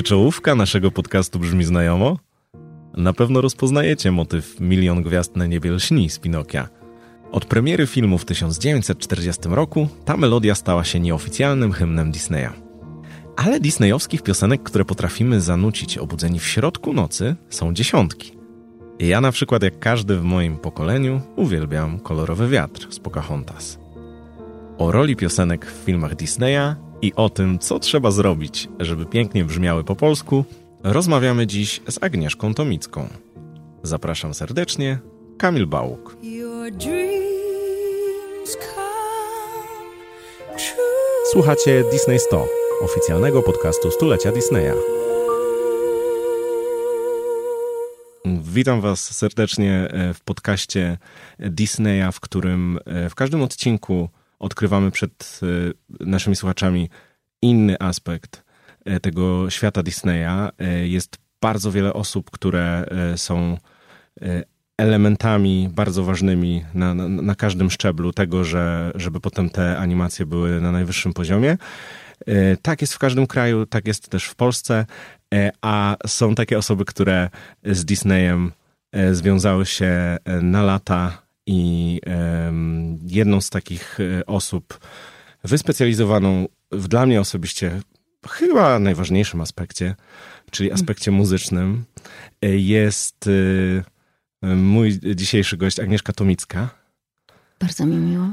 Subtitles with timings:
[0.00, 2.18] Czy czołówka naszego podcastu brzmi znajomo?
[2.96, 6.68] Na pewno rozpoznajecie motyw Milion Gwiazd na niebie lśni z Pinokia.
[7.32, 12.48] Od premiery filmu w 1940 roku ta melodia stała się nieoficjalnym hymnem Disneya.
[13.36, 18.32] Ale disneyowskich piosenek, które potrafimy zanucić obudzeni w środku nocy, są dziesiątki.
[18.98, 23.78] Ja na przykład, jak każdy w moim pokoleniu, uwielbiam kolorowy wiatr z Pocahontas.
[24.78, 29.84] O roli piosenek w filmach Disneya i o tym, co trzeba zrobić, żeby pięknie brzmiały
[29.84, 30.44] po polsku,
[30.82, 33.08] rozmawiamy dziś z Agnieszką Tomicką.
[33.82, 34.98] Zapraszam serdecznie,
[35.38, 36.16] Kamil Bałuk.
[41.32, 42.46] Słuchacie Disney 100,
[42.80, 44.74] oficjalnego podcastu stulecia Disneya.
[48.42, 50.98] Witam Was serdecznie e, w podcaście
[51.38, 54.08] Disneya, w którym e, w każdym odcinku
[54.40, 55.40] odkrywamy przed
[56.00, 56.90] e, naszymi słuchaczami
[57.42, 58.44] inny aspekt
[59.02, 60.48] tego świata Disneya.
[60.82, 63.56] Jest bardzo wiele osób, które są
[64.78, 70.60] elementami bardzo ważnymi na, na, na, każdym szczeblu tego, że, żeby potem te animacje były
[70.60, 71.56] na najwyższym poziomie.
[72.62, 74.86] Tak jest w każdym kraju, tak jest też w Polsce,
[75.62, 77.28] a są takie osoby, które
[77.64, 78.52] z Disneyem
[79.12, 82.00] związały się na lata i
[83.06, 84.80] jedną z takich e, osób
[85.44, 87.80] wyspecjalizowaną w dla mnie osobiście
[88.28, 89.94] chyba najważniejszym aspekcie,
[90.50, 90.74] czyli mm.
[90.74, 91.84] aspekcie muzycznym,
[92.42, 93.28] e, jest
[94.42, 96.68] e, mój dzisiejszy gość Agnieszka Tomicka.
[97.60, 98.26] Bardzo mi miło.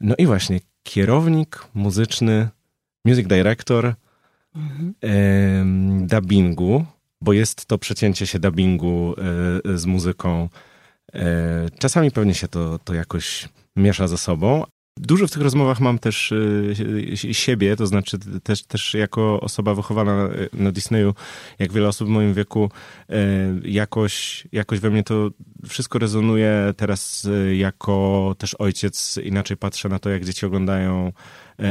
[0.00, 2.48] No i właśnie, kierownik muzyczny,
[3.04, 3.94] music director
[4.54, 4.94] mhm.
[6.06, 6.84] dubbingu,
[7.20, 9.14] bo jest to przecięcie się dubbingu
[9.74, 10.48] z muzyką
[11.78, 14.64] czasami pewnie się to, to jakoś miesza ze sobą.
[14.98, 20.28] Dużo w tych rozmowach mam też e, siebie, to znaczy też, też jako osoba wychowana
[20.52, 21.14] na Disneyu,
[21.58, 22.70] jak wiele osób w moim wieku,
[23.08, 23.16] e,
[23.64, 25.30] jakoś, jakoś we mnie to
[25.68, 26.74] wszystko rezonuje.
[26.76, 31.12] Teraz jako też ojciec inaczej patrzę na to, jak dzieci oglądają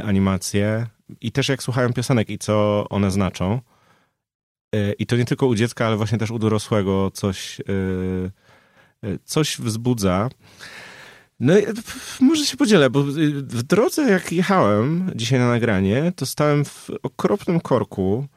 [0.04, 0.88] animacje
[1.22, 3.62] i też jak słuchają piosenek i co one znaczą.
[5.00, 7.62] I to nie tylko u dziecka, ale właśnie też u dorosłego coś
[9.24, 10.30] coś wzbudza.
[11.40, 11.54] No
[12.22, 17.60] może się podzielę, bo w drodze jak jechałem dzisiaj na nagranie, to stałem w okropnym
[17.60, 18.28] korku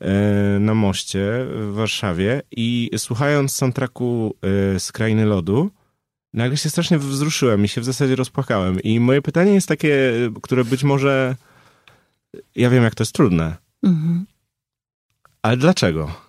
[0.00, 4.34] e, na moście w Warszawie i słuchając soundtracku
[4.74, 5.70] e, z Krainy Lodu,
[6.34, 8.80] nagle się strasznie wzruszyłem i się w zasadzie rozpłakałem.
[8.80, 11.36] I moje pytanie jest takie, które być może...
[12.54, 13.56] Ja wiem, jak to jest trudne.
[13.82, 14.26] Mhm.
[15.42, 16.27] Ale dlaczego?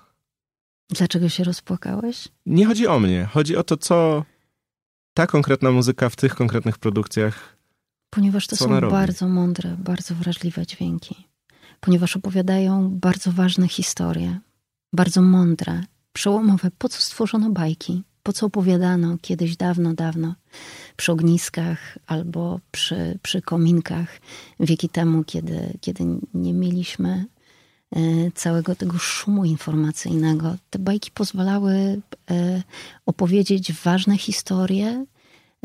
[0.90, 2.28] Dlaczego się rozpłakałeś?
[2.46, 3.30] Nie chodzi o mnie.
[3.32, 4.26] Chodzi o to, co
[5.14, 7.58] ta konkretna muzyka w tych konkretnych produkcjach.
[8.10, 11.28] Ponieważ to są bardzo mądre, bardzo wrażliwe dźwięki.
[11.80, 14.40] Ponieważ opowiadają bardzo ważne historie,
[14.94, 15.84] bardzo mądre,
[16.14, 16.72] przełomowe.
[16.78, 18.04] Po co stworzono bajki?
[18.24, 20.36] Po co opowiadano kiedyś dawno, dawno
[20.96, 24.20] przy ogniskach albo przy, przy kominkach
[24.60, 27.26] wieki temu, kiedy, kiedy nie mieliśmy
[28.36, 30.56] całego tego szumu informacyjnego.
[30.70, 32.02] Te bajki pozwalały
[32.32, 32.64] e,
[33.06, 35.06] opowiedzieć ważne historie,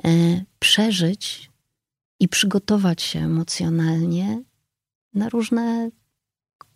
[0.05, 0.11] e,
[0.59, 1.51] przeżyć
[2.21, 4.43] i przygotować się emocjonalnie
[5.15, 5.91] na różne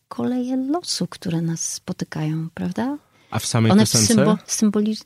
[0.09, 2.99] koleje losu, które nas spotykają, prawda?
[3.31, 4.07] A w samej One piosence?
[4.07, 4.97] Symbo, symboli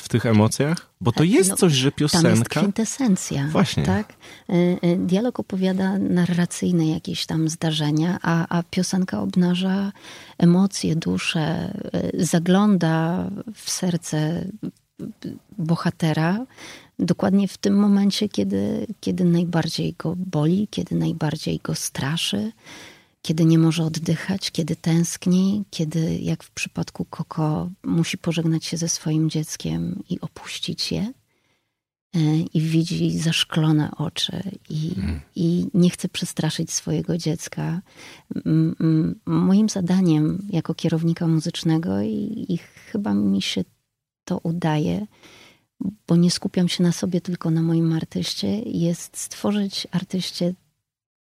[0.00, 0.90] w tych emocjach?
[1.00, 2.28] Bo to jest no, coś, że piosenka...
[2.28, 3.48] Tam jest kwintesencja.
[3.52, 3.82] Właśnie.
[3.82, 4.12] Tak?
[4.50, 4.52] Y,
[4.84, 9.92] y, dialog opowiada narracyjne jakieś tam zdarzenia, a, a piosenka obnaża
[10.38, 11.74] emocje, duszę,
[12.14, 13.24] y, zagląda
[13.54, 14.44] w serce
[15.58, 16.46] bohatera,
[16.98, 22.52] dokładnie w tym momencie, kiedy, kiedy najbardziej go boli, kiedy najbardziej go straszy,
[23.22, 28.88] kiedy nie może oddychać, kiedy tęskni, kiedy, jak w przypadku Koko, musi pożegnać się ze
[28.88, 31.12] swoim dzieckiem i opuścić je.
[32.14, 32.20] E,
[32.54, 35.20] I widzi zaszklone oczy i, mm.
[35.36, 37.82] i nie chce przestraszyć swojego dziecka.
[39.26, 43.64] Moim zadaniem jako kierownika muzycznego, i, i chyba mi się
[44.24, 45.06] to udaje,
[46.06, 50.54] bo nie skupiam się na sobie, tylko na moim artyście, jest stworzyć artyście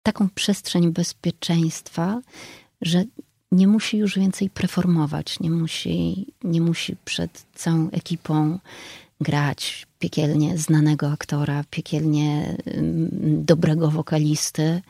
[0.08, 2.22] taką przestrzeń bezpieczeństwa,
[2.82, 3.04] że
[3.52, 8.60] nie musi już więcej preformować, nie musi, nie musi przed całą ekipą
[9.22, 14.82] grać piekielnie znanego aktora, piekielnie mm, dobrego wokalisty.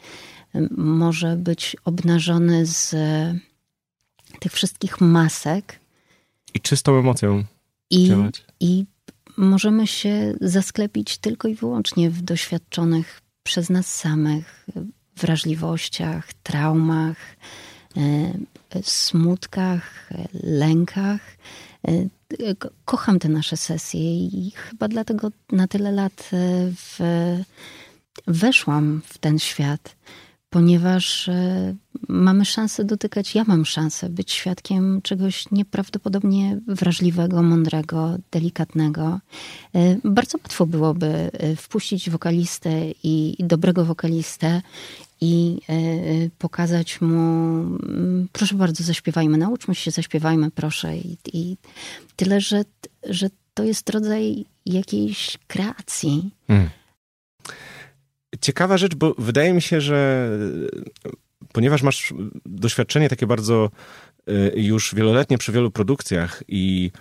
[0.78, 2.96] Może być obnażony z
[4.40, 5.80] tych wszystkich masek.
[6.54, 7.44] I czystą emocją
[7.90, 8.46] I, działać.
[8.60, 8.86] I
[9.38, 14.68] możemy się zasklepić tylko i wyłącznie w doświadczonych przez nas samych
[15.18, 17.18] wrażliwościach, traumach,
[18.82, 20.10] smutkach,
[20.44, 21.22] lękach.
[22.86, 27.00] Kocham te nasze sesje i chyba dlatego na tyle lat w,
[28.28, 29.96] weszłam w ten świat
[30.50, 31.76] ponieważ e,
[32.08, 39.20] mamy szansę dotykać, ja mam szansę być świadkiem czegoś nieprawdopodobnie wrażliwego, mądrego, delikatnego.
[39.76, 42.72] E, bardzo łatwo byłoby e, wpuścić wokalistę
[43.04, 44.62] i dobrego wokalistę
[45.22, 45.60] i
[46.38, 50.98] pokazać mu, mm, proszę bardzo, zaśpiewajmy, nauczmy się, zaśpiewajmy, proszę.
[50.98, 51.58] I, i
[52.16, 52.66] tyle, że,
[53.10, 56.32] że to jest rodzaj jakiejś kreacji.
[56.48, 56.70] Hmm
[58.42, 60.30] ciekawa rzecz, bo wydaje mi się, że
[61.06, 61.10] e,
[61.54, 62.14] ponieważ masz
[62.46, 63.70] doświadczenie takie bardzo
[64.28, 66.92] e, już wieloletnie przy wielu produkcjach i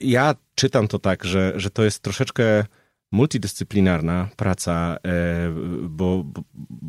[0.00, 2.64] ja czytam to tak, że, że to jest troszeczkę
[3.12, 6.42] multidyscyplinarna praca, e, bo, bo,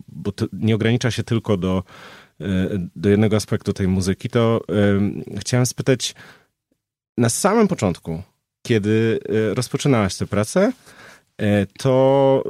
[0.07, 1.83] bo nie ogranicza się tylko do,
[2.95, 4.62] do jednego aspektu tej muzyki, to
[5.39, 6.15] chciałem spytać
[7.18, 8.21] na samym początku,
[8.62, 9.19] kiedy
[9.53, 11.05] rozpoczynałaś tę pracę, E,
[11.77, 12.43] to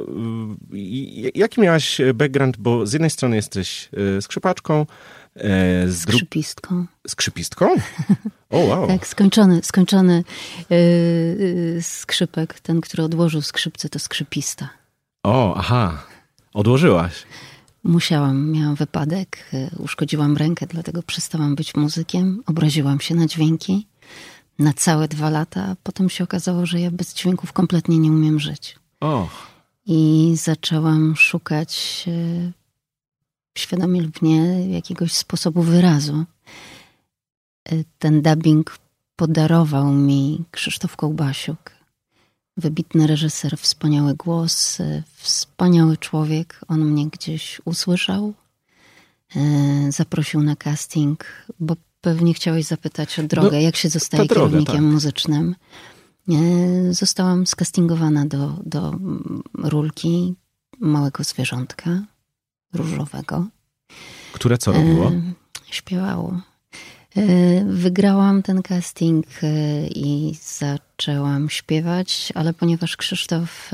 [0.73, 2.57] y, jaki miałaś background?
[2.57, 4.85] Bo z jednej strony jesteś e, skrzypaczką,
[5.35, 6.85] e, z Skrzypistką.
[7.07, 7.75] Skrzypistką?
[8.49, 8.87] O, wow.
[8.97, 10.23] tak, skończony, skończony
[11.81, 14.69] skrzypek, ten, który odłożył skrzypce, to skrzypista.
[15.23, 16.03] O, aha.
[16.53, 17.23] Odłożyłaś.
[17.83, 23.87] Musiałam, miałam wypadek, uszkodziłam rękę, dlatego przestałam być muzykiem, obraziłam się na dźwięki
[24.59, 28.39] na całe dwa lata, a potem się okazało, że ja bez dźwięków kompletnie nie umiem
[28.39, 28.75] żyć.
[28.99, 29.55] Och.
[29.85, 32.51] I zaczęłam szukać e,
[33.57, 36.25] świadomie lub nie jakiegoś sposobu wyrazu.
[37.69, 38.77] E, ten dubbing
[39.15, 41.71] podarował mi Krzysztof Kołbasiuk,
[42.57, 46.59] wybitny reżyser, wspaniały głos, e, wspaniały człowiek.
[46.67, 48.33] On mnie gdzieś usłyszał,
[49.89, 51.25] zaprosił na casting,
[51.59, 51.75] bo
[52.05, 54.93] Pewnie chciałeś zapytać o drogę, no, jak się zostaje droga, kierownikiem tak.
[54.93, 55.55] muzycznym.
[56.91, 58.93] Zostałam skastingowana do, do
[59.53, 60.35] rulki
[60.79, 62.03] małego zwierzątka
[62.73, 63.45] różowego.
[64.33, 65.07] Które co robiło?
[65.07, 65.21] E,
[65.71, 66.41] śpiewało.
[67.15, 73.71] E, wygrałam ten casting e, i zaczęłam śpiewać, ale ponieważ Krzysztof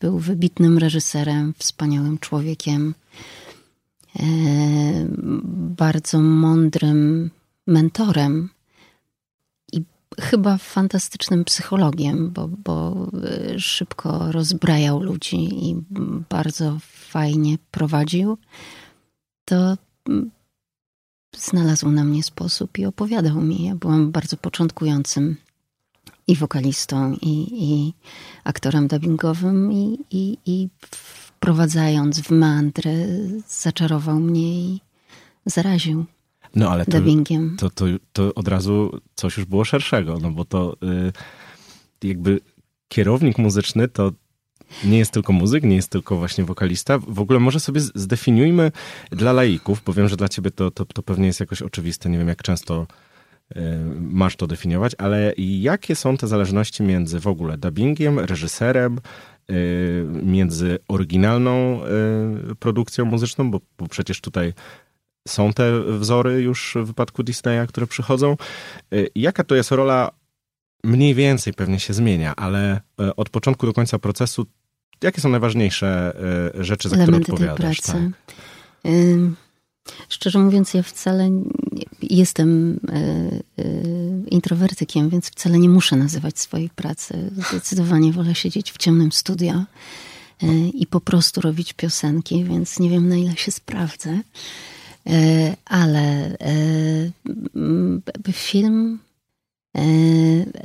[0.00, 2.94] był wybitnym reżyserem, wspaniałym człowiekiem,
[5.76, 7.30] bardzo mądrym
[7.66, 8.50] mentorem
[9.72, 9.84] i
[10.20, 13.06] chyba fantastycznym psychologiem, bo, bo
[13.54, 15.76] y, szybko rozbrajał ludzi i
[16.28, 18.38] bardzo fajnie prowadził,
[19.44, 19.76] to
[20.08, 20.30] mm,
[21.36, 23.64] znalazł na mnie sposób i opowiadał mi.
[23.64, 25.36] Ja byłam bardzo początkującym
[26.26, 27.94] i wokalistą, i, i
[28.44, 32.92] aktorem dubbingowym, i, i, i wprowadzając w meandrę
[33.48, 34.80] zaczarował mnie i
[35.46, 36.04] zaraził.
[36.56, 36.84] No ale
[37.58, 40.76] to, to, to, to, od razu coś już było szerszego, no bo to
[42.02, 42.40] y, jakby
[42.88, 44.12] kierownik muzyczny to
[44.84, 46.98] nie jest tylko muzyk, nie jest tylko właśnie wokalista.
[46.98, 48.72] W ogóle może sobie zdefiniujmy
[49.10, 52.10] dla laików, bo wiem, że dla ciebie to, to, to pewnie jest jakoś oczywiste.
[52.10, 52.86] Nie wiem, jak często
[53.56, 53.60] y,
[54.00, 59.00] masz to definiować, ale jakie są te zależności między w ogóle dubbingiem, reżyserem,
[59.50, 61.80] y, między oryginalną
[62.58, 64.52] produkcją muzyczną, bo, bo przecież tutaj
[65.28, 68.36] są te wzory już w wypadku Disneya, które przychodzą.
[68.92, 70.10] Y, jaka to jest rola?
[70.84, 74.46] Mniej więcej pewnie się zmienia, ale y, od początku do końca procesu,
[75.02, 76.16] jakie są najważniejsze
[76.60, 77.80] y, rzeczy, za Elementy które odpowiadasz?
[77.80, 78.10] Tej pracy.
[78.26, 78.34] Tak.
[80.08, 81.30] Szczerze mówiąc, ja wcale
[82.02, 82.80] jestem
[84.30, 87.30] introwertykiem, więc wcale nie muszę nazywać swojej pracy.
[87.48, 89.64] Zdecydowanie wolę siedzieć w ciemnym studio
[90.74, 94.20] i po prostu robić piosenki, więc nie wiem na ile się sprawdzę.
[95.06, 98.98] E, ale e, film
[99.76, 99.82] e,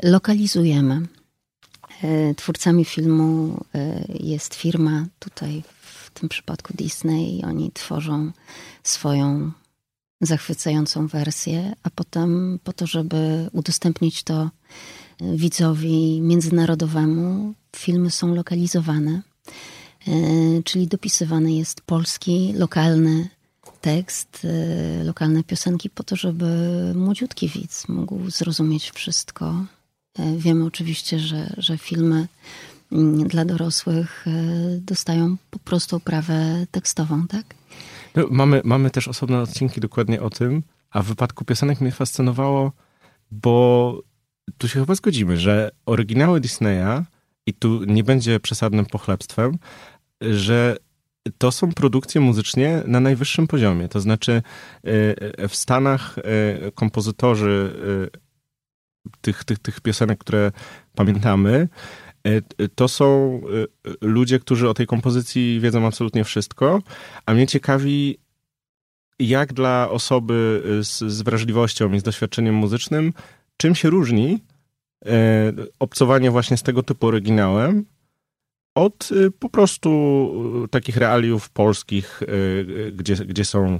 [0.03, 1.01] lokalizujemy.
[2.35, 3.57] Twórcami filmu
[4.19, 8.31] jest firma, tutaj w tym przypadku Disney, i oni tworzą
[8.83, 9.51] swoją
[10.21, 14.49] zachwycającą wersję, a potem po to, żeby udostępnić to
[15.21, 19.21] widzowi międzynarodowemu, filmy są lokalizowane,
[20.63, 23.29] czyli dopisywany jest polski, lokalny
[23.81, 24.45] tekst,
[25.01, 26.45] y, lokalne piosenki po to, żeby
[26.95, 29.65] młodziutki widz mógł zrozumieć wszystko.
[30.19, 32.27] E, wiemy oczywiście, że, że filmy
[32.91, 34.31] mm, dla dorosłych e,
[34.79, 37.45] dostają po prostu oprawę tekstową, tak?
[38.15, 42.71] No, mamy, mamy też osobne odcinki dokładnie o tym, a w wypadku piosenek mnie fascynowało,
[43.31, 44.01] bo
[44.57, 47.05] tu się chyba zgodzimy, że oryginały Disneya,
[47.49, 49.57] i tu nie będzie przesadnym pochlebstwem,
[50.21, 50.77] że
[51.37, 53.87] to są produkcje muzycznie na najwyższym poziomie.
[53.87, 54.41] To znaczy
[55.49, 56.15] w Stanach
[56.75, 57.73] kompozytorzy
[59.21, 60.51] tych, tych, tych piosenek, które
[60.95, 61.67] pamiętamy,
[62.75, 63.41] to są
[64.01, 66.81] ludzie, którzy o tej kompozycji wiedzą absolutnie wszystko,
[67.25, 68.17] a mnie ciekawi,
[69.19, 73.13] jak dla osoby z, z wrażliwością i z doświadczeniem muzycznym,
[73.57, 74.43] czym się różni
[75.05, 77.85] e, obcowanie właśnie z tego typu oryginałem
[78.79, 79.89] od e, po prostu
[80.65, 83.79] e, takich realiów polskich, e, gdzie, gdzie są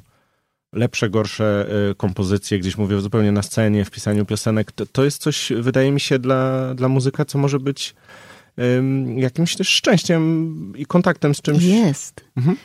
[0.74, 4.72] lepsze, gorsze kompozycje, gdzieś mówię zupełnie na scenie, w pisaniu piosenek.
[4.72, 7.96] To, to jest coś, wydaje mi się, dla, dla muzyka, co może być
[9.16, 11.64] jakimś też szczęściem i kontaktem z czymś.
[11.64, 12.22] Jest.
[12.38, 12.58] Mhm.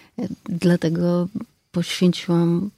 [0.48, 1.28] Dlatego
[1.72, 2.70] poświęciłam,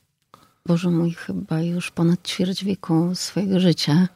[0.66, 4.08] Boże mój, chyba już ponad ćwierć wieku swojego życia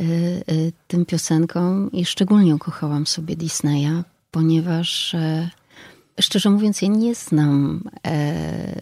[0.00, 0.02] y,
[0.50, 5.50] y, tym piosenkom i szczególnie ukochałam sobie Disneya, ponieważ e,
[6.20, 8.74] szczerze mówiąc, ja nie znam e,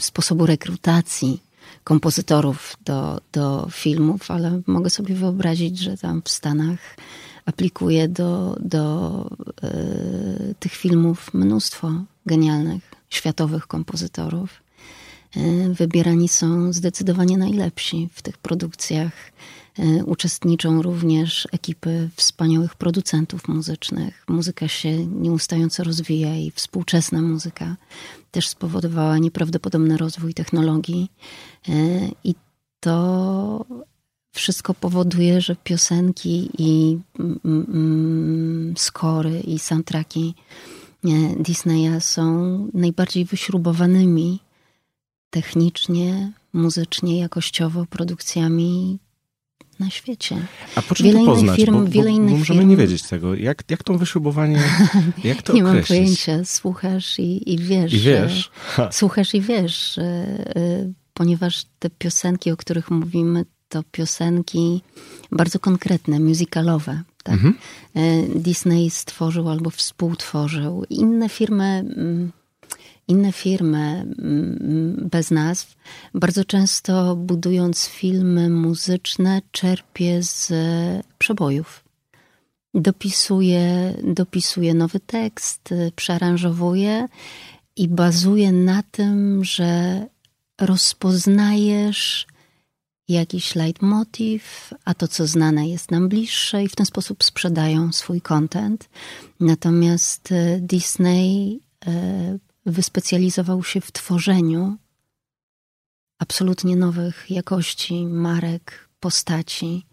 [0.00, 1.40] sposobu rekrutacji
[1.84, 6.96] kompozytorów do, do filmów, ale mogę sobie wyobrazić, że tam w Stanach
[7.44, 9.30] aplikuje do, do
[9.64, 11.92] y, tych filmów mnóstwo
[12.26, 14.62] genialnych światowych kompozytorów.
[15.36, 19.12] E, wybierani są zdecydowanie najlepsi w tych produkcjach.
[19.78, 24.24] E, uczestniczą również ekipy wspaniałych producentów muzycznych.
[24.28, 27.76] Muzyka się nieustająco rozwija i współczesna muzyka
[28.30, 31.10] też spowodowała nieprawdopodobny rozwój technologii.
[31.68, 31.72] E,
[32.24, 32.34] I
[32.80, 33.64] to
[34.34, 40.34] wszystko powoduje, że piosenki i mm, mm, skory i soundtracki
[41.38, 44.40] Disneya są najbardziej wyśrubowanymi
[45.30, 48.98] technicznie, muzycznie, jakościowo produkcjami
[49.84, 50.36] na świecie.
[50.74, 51.56] A po czym wiele to poznać?
[51.56, 52.70] Firm, bo, bo, wiele innych bo możemy firm...
[52.70, 53.34] nie wiedzieć tego.
[53.34, 54.62] Jak, jak to wyśrubowanie,
[55.24, 55.90] jak to Nie określić?
[55.90, 56.44] mam pojęcia.
[56.44, 57.92] Słuchasz i, i wiesz.
[57.94, 58.50] I wiesz.
[58.90, 60.00] słuchasz i wiesz,
[61.14, 64.82] ponieważ te piosenki, o których mówimy, to piosenki
[65.30, 67.02] bardzo konkretne, musicalowe.
[67.22, 67.34] Tak?
[67.34, 67.54] Mhm.
[67.94, 70.84] E, Disney stworzył albo współtworzył.
[70.90, 72.32] Inne firmy, mm,
[73.08, 75.76] inne firmy mm, bez nazw,
[76.14, 80.52] bardzo często budując filmy muzyczne, czerpie z
[81.18, 81.84] przebojów.
[82.74, 87.08] Dopisuje, dopisuje nowy tekst, przearanżowuje
[87.76, 90.06] i bazuje na tym, że
[90.60, 92.26] rozpoznajesz
[93.08, 98.20] jakiś leitmotiv, a to, co znane, jest nam bliższe i w ten sposób sprzedają swój
[98.20, 98.88] content.
[99.40, 104.76] Natomiast e, Disney e, wyspecjalizował się w tworzeniu
[106.18, 109.86] absolutnie nowych jakości, marek, postaci.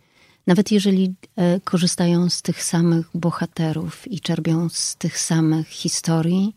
[0.48, 6.56] Nawet jeżeli e, korzystają z tych samych bohaterów i czerpią z tych samych historii,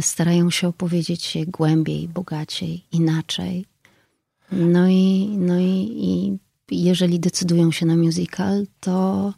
[0.00, 3.66] starają się opowiedzieć je głębiej, bogaciej, inaczej.
[4.52, 6.38] No i, no i,
[6.70, 9.34] i jeżeli decydują się na musical, to,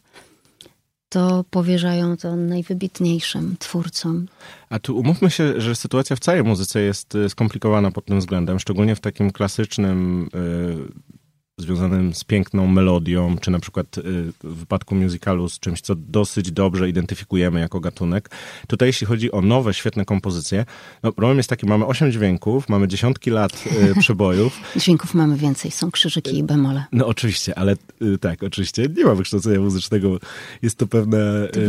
[1.13, 4.27] to powierzają to najwybitniejszym twórcom.
[4.71, 8.59] A tu umówmy się, że sytuacja w całej muzyce jest y, skomplikowana pod tym względem,
[8.59, 11.12] szczególnie w takim klasycznym y,
[11.59, 14.03] związanym z piękną melodią, czy na przykład y,
[14.45, 18.31] w wypadku musicalu z czymś, co dosyć dobrze identyfikujemy jako gatunek.
[18.67, 20.65] Tutaj jeśli chodzi o nowe, świetne kompozycje,
[21.03, 24.61] no problem jest taki, mamy osiem dźwięków, mamy dziesiątki lat y, przebojów.
[24.77, 26.85] Dźwięków mamy więcej, są krzyżyki i bemole.
[26.93, 30.19] No oczywiście, ale y, tak, oczywiście nie ma wykształcenia muzycznego.
[30.63, 31.49] Jest to pewne...
[31.49, 31.61] To.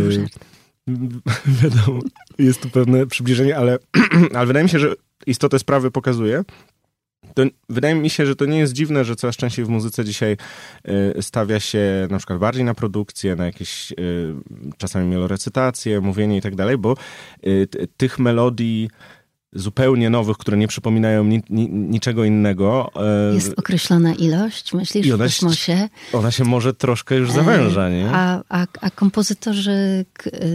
[1.64, 2.00] Wiadomo,
[2.40, 3.80] jest to pewne przybliżenie, ale,
[4.36, 4.94] ale wydaje mi się, że
[5.28, 6.44] istotę sprawy pokazuje,
[7.34, 10.38] to wydaje mi się, że to nie jest dziwne, że coraz częściej w muzyce dzisiaj
[11.18, 13.96] y, stawia się na przykład bardziej na produkcję, na jakieś y,
[14.78, 16.96] czasami melorecytacje, mówienie i tak dalej, bo
[17.48, 18.90] y, tych melodii
[19.56, 22.92] zupełnie nowych, które nie przypominają ni, ni, niczego innego.
[23.34, 25.78] Jest określona ilość, myślisz, ona w kosmosie.
[25.78, 28.10] Się, ona się może troszkę już zawęża, nie?
[28.12, 30.06] A, a, a kompozytorzy,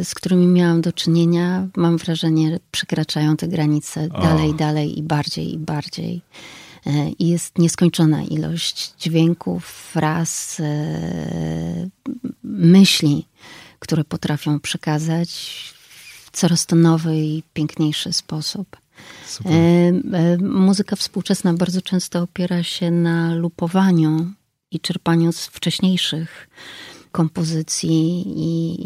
[0.04, 4.22] z którymi miałam do czynienia, mam wrażenie, przekraczają te granice o.
[4.22, 6.22] dalej, dalej i bardziej, i bardziej.
[6.86, 11.88] E, jest nieskończona ilość dźwięków, fraz, e,
[12.44, 13.26] myśli,
[13.78, 15.30] które potrafią przekazać
[16.24, 18.76] w coraz to nowy i piękniejszy sposób.
[19.26, 19.52] Super.
[19.52, 24.32] E, muzyka współczesna bardzo często opiera się na lupowaniu
[24.70, 26.48] i czerpaniu z wcześniejszych
[27.12, 28.76] kompozycji i,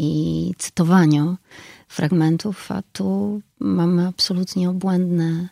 [0.49, 1.37] i cytowaniu
[1.87, 5.49] fragmentów, a tu mamy absolutnie obłędne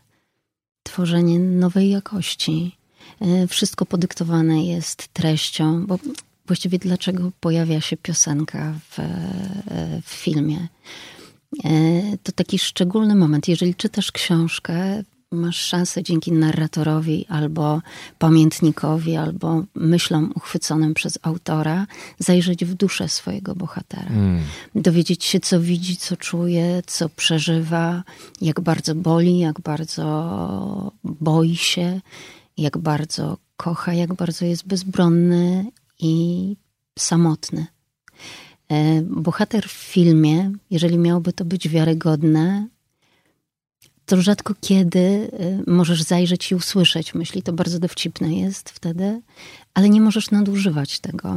[0.83, 2.77] tworzenie nowej jakości.
[3.21, 5.99] E, wszystko podyktowane jest treścią, bo
[6.45, 10.67] właściwie dlaczego pojawia się piosenka w, e, w filmie?
[12.23, 13.47] to taki szczególny moment.
[13.47, 17.81] Jeżeli czytasz książkę, masz szansę dzięki narratorowi albo
[18.19, 21.87] pamiętnikowi, albo myślom uchwyconym przez autora
[22.19, 24.09] zajrzeć w duszę swojego bohatera.
[24.09, 24.41] Mm.
[24.75, 28.03] Dowiedzieć się, co widzi, co czuje, co przeżywa,
[28.41, 32.01] jak bardzo boli, jak bardzo boi się,
[32.57, 35.65] jak bardzo kocha, jak bardzo jest bezbronny
[35.99, 36.55] i
[36.99, 37.65] samotny.
[38.71, 42.67] E, bohater w filmie, jeżeli miałoby to być wiarygodne,
[44.11, 47.43] to rzadko kiedy y, możesz zajrzeć i usłyszeć myśli.
[47.43, 49.21] To bardzo dowcipne jest wtedy,
[49.73, 51.35] ale nie możesz nadużywać tego,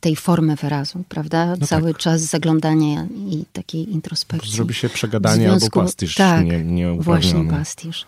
[0.00, 1.56] tej formy wyrazu, prawda?
[1.60, 2.02] No Cały tak.
[2.02, 4.52] czas zaglądania i takiej introspekcji.
[4.52, 8.06] Zrobi się przegadanie związku, albo pastisz tak, nie, nie właśnie pastisz.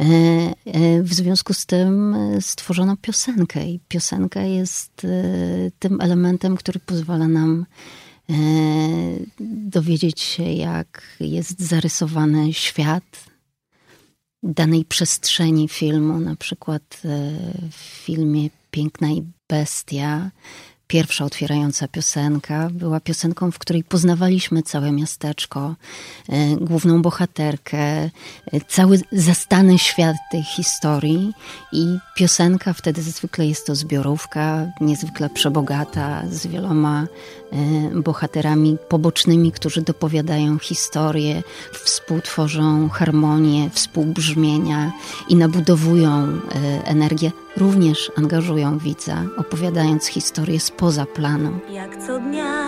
[0.00, 5.06] E, e, w związku z tym stworzono piosenkę i piosenka jest
[5.78, 7.66] tym elementem, który pozwala nam
[9.50, 13.27] dowiedzieć się, jak jest zarysowany świat,
[14.42, 17.08] danej przestrzeni filmu, na przykład e,
[17.70, 20.30] w filmie Piękna i Bestia,
[20.88, 25.74] pierwsza otwierająca piosenka była piosenką, w której poznawaliśmy całe miasteczko,
[26.28, 28.10] e, główną bohaterkę, e,
[28.68, 31.32] cały zastany świat tej historii
[31.72, 39.82] i piosenka wtedy zwykle jest to zbiorówka, niezwykle przebogata, z wieloma e, bohaterami pobocznymi, którzy
[39.82, 41.42] dopowiadają historię,
[41.84, 44.92] współtworzą harmonię, współbrzmienia
[45.28, 46.40] i nabudowują
[46.84, 51.58] energię również angażują widza, opowiadając historię spoza planu.
[51.70, 52.64] Jak co dnia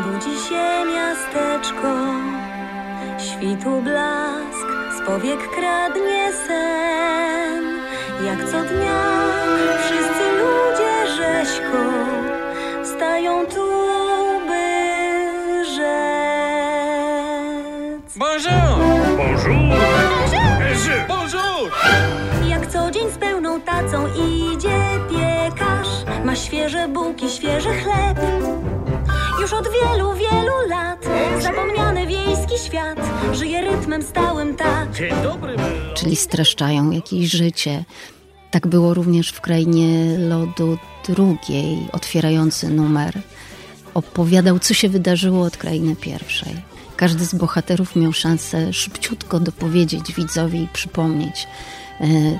[0.00, 1.94] budzi się miasteczko,
[3.18, 7.64] świtu blask, z powiek kradnie sen.
[8.24, 9.02] Jak co dnia
[9.84, 11.82] wszyscy ludzie rzeźko
[12.96, 13.68] stają tu,
[14.48, 17.04] by rzec.
[18.18, 18.63] Bonjour!
[23.04, 25.88] Dzień z pełną tacą idzie piekarz.
[26.24, 28.18] Ma świeże bułki, świeży chleb.
[29.40, 31.06] Już od wielu, wielu lat
[31.40, 32.98] Zapomniany wiejski świat.
[33.32, 34.92] Żyje rytmem stałym tak.
[34.92, 35.56] Dzień dobry,
[35.94, 37.84] Czyli streszczają jakieś życie.
[38.50, 43.20] Tak było również w krainie lodu drugiej, otwierający numer.
[43.94, 46.54] Opowiadał, co się wydarzyło od krainy pierwszej.
[46.96, 51.46] Każdy z bohaterów miał szansę szybciutko dopowiedzieć widzowi i przypomnieć,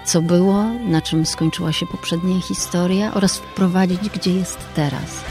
[0.05, 5.25] co było, na czym skończyła się poprzednia historia oraz wprowadzić, gdzie jest teraz.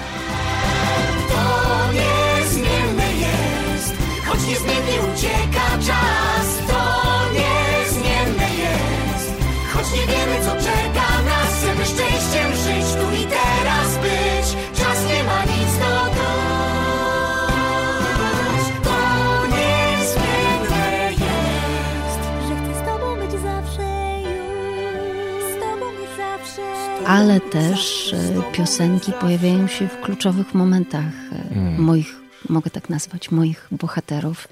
[27.08, 31.82] Ale też e, piosenki pojawiają się w kluczowych momentach e, mm.
[31.82, 32.16] moich,
[32.50, 34.48] mogę tak nazwać, moich bohaterów.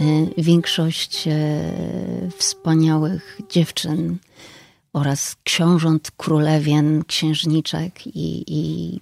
[0.00, 0.04] E,
[0.42, 1.28] większość
[2.36, 4.16] wspaniałych dziewczyn
[4.92, 9.00] oraz książąt, królewien, księżniczek i, i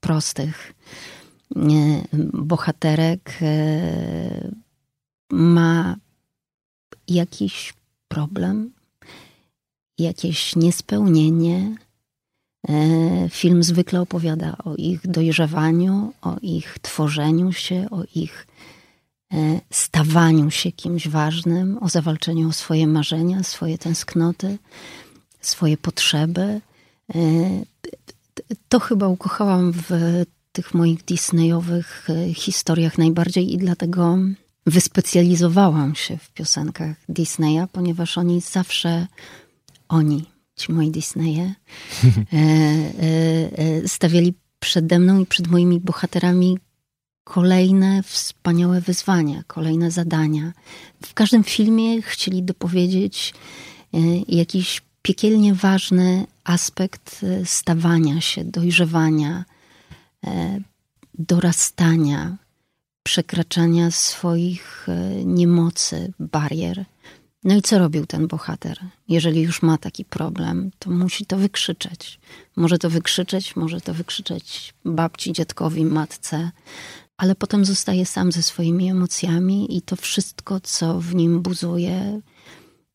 [0.00, 0.74] prostych
[2.32, 3.38] bohaterek
[5.30, 5.96] ma
[7.08, 7.74] jakiś
[8.08, 8.70] problem,
[9.98, 11.76] jakieś niespełnienie,
[13.30, 18.46] film zwykle opowiada o ich dojrzewaniu, o ich tworzeniu się, o ich
[19.32, 24.58] e, stawaniu się kimś ważnym, o zawalczeniu o swoje marzenia, swoje tęsknoty,
[25.40, 26.60] swoje potrzeby.
[27.14, 27.20] E,
[28.68, 29.90] to chyba ukochałam w
[30.52, 34.18] tych moich Disneyowych historiach najbardziej i dlatego
[34.66, 39.06] wyspecjalizowałam się w piosenkach Disneya, ponieważ oni zawsze,
[39.88, 41.54] oni, ci moi Disneye,
[42.04, 46.58] e, e, e, stawiali przede mną i przed moimi bohaterami
[47.24, 50.52] kolejne wspaniałe wyzwania, kolejne zadania.
[51.04, 53.34] W każdym filmie chcieli dopowiedzieć
[54.28, 59.44] jakiś piekielnie ważny aspekt stawania się, dojrzewania,
[61.14, 62.36] dorastania,
[63.02, 64.86] przekraczania swoich
[65.24, 66.84] niemocy, barier.
[67.44, 68.78] No i co robił ten bohater?
[69.08, 72.20] Jeżeli już ma taki problem, to musi to wykrzyczeć.
[72.56, 76.50] Może to wykrzyczeć, może to wykrzyczeć babci, dziadkowi, matce,
[77.16, 82.20] ale potem zostaje sam ze swoimi emocjami i to wszystko, co w nim buzuje,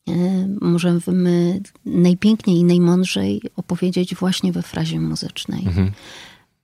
[0.08, 5.66] e, możemy najpiękniej i najmądrzej opowiedzieć właśnie we frazie muzycznej.
[5.66, 5.92] Mhm.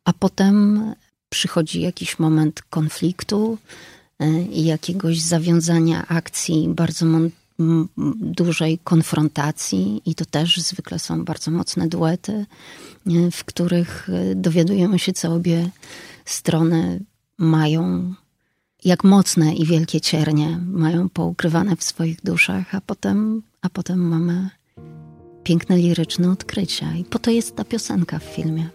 [0.04, 0.80] A potem
[1.28, 3.58] przychodzi jakiś moment konfliktu,
[4.18, 7.45] e, i jakiegoś zawiązania akcji, bardzo mon- m- m-
[8.20, 12.46] dużej konfrontacji, i to też zwykle są bardzo mocne duety,
[13.32, 15.70] w których e, dowiadujemy się, co obie
[16.24, 17.00] strony
[17.38, 18.14] mają,
[18.84, 24.50] jak mocne i wielkie ciernie mają poukrywane w swoich duszach, a potem, a potem mamy
[25.42, 26.94] piękne liryczne odkrycia.
[26.94, 28.68] I po to jest ta piosenka w filmie.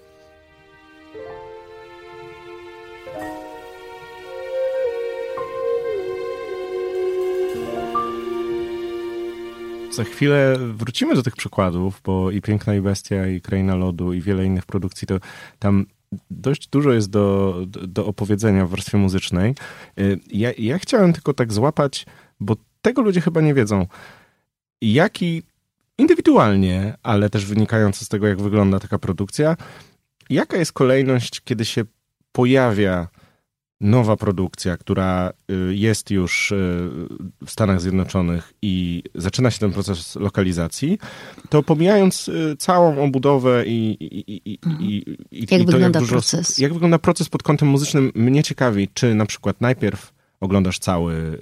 [9.91, 14.21] Za chwilę wrócimy do tych przykładów, bo i Piękna i Bestia, i Kraina Lodu, i
[14.21, 15.19] wiele innych produkcji, to
[15.60, 15.86] tam
[16.32, 19.56] dość dużo jest do, do, opowiedzenia w warstwie muzycznej.
[19.99, 22.06] Y, Ja, ja chciałem tylko tak złapać,
[22.39, 23.88] bo tego ludzie chyba nie wiedzą,
[24.82, 25.43] jaki
[25.97, 29.58] indywidualnie, ale też wynikająco z tego, jak wygląda taka produkcja,
[30.30, 31.84] jaka jest kolejność, kiedy się
[32.32, 33.08] pojawia
[33.82, 36.56] nowa produkcja, która y, jest już y,
[37.46, 40.98] w Stanach Zjednoczonych i zaczyna się ten proces lokalizacji,
[41.50, 46.00] to pomijając y, całą obudowę i, i, i, i, i, i Jak i to, wygląda
[46.00, 46.58] dużo, proces?
[46.58, 51.39] Jak wygląda proces pod kątem muzycznym, mnie ciekawi, czy na przykład najpierw oglądasz cały,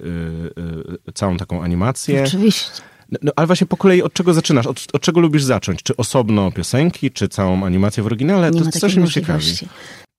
[1.14, 2.70] całą taką animację, Oczywiście.
[3.10, 4.66] no, no, ale właśnie po kolei od czego zaczynasz?
[4.66, 5.82] Od, od czego lubisz zacząć?
[5.82, 8.50] Czy osobno piosenki, czy całą animację w oryginale?
[8.50, 9.52] Nie to ma strasznie mnie ciekawi.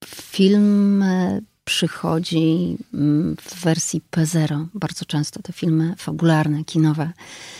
[0.06, 4.66] Film e, przychodzi mm, w wersji P0.
[4.74, 7.12] Bardzo często te filmy fabularne, kinowe.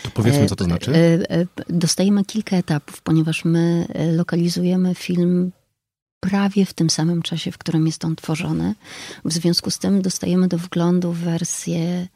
[0.02, 0.92] To powiedzmy, co to E, znaczy.
[0.94, 3.86] e, e, Dostajemy kilka etapów, ponieważ my
[4.16, 5.52] lokalizujemy film
[6.20, 8.74] prawie w tym samym czasie, w którym jest on tworzony.
[9.24, 12.08] W związku z tym dostajemy do wglądu wersję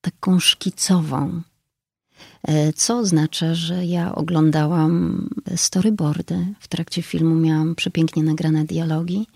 [0.00, 1.42] taką szkicową.
[2.76, 6.46] Co oznacza, że ja oglądałam storyboardy.
[6.60, 9.26] W trakcie filmu miałam przepięknie nagrane dialogi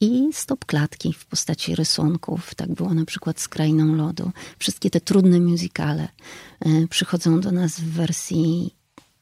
[0.00, 2.54] i stop klatki w postaci rysunków.
[2.54, 4.30] Tak było na przykład z Krainą Lodu.
[4.58, 6.08] Wszystkie te trudne muzykale
[6.60, 8.74] e, przychodzą do nas w wersji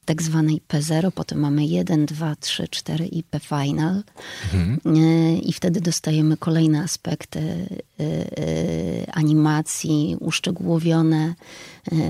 [0.05, 4.03] tak zwanej P0, potem mamy 1, 2, 3, 4 i P final.
[4.87, 7.41] E, I wtedy dostajemy kolejne aspekty
[8.01, 11.35] e, animacji, uszczegółowione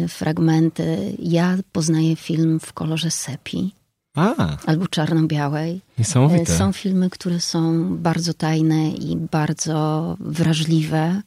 [0.09, 1.17] fragmenty.
[1.19, 3.73] Ja poznaję film w kolorze sepi
[4.15, 5.81] A, albo czarno-białej.
[5.99, 6.53] niesamowite.
[6.53, 11.23] E, Są filmy, które są bardzo tajne i bardzo wrażliwe.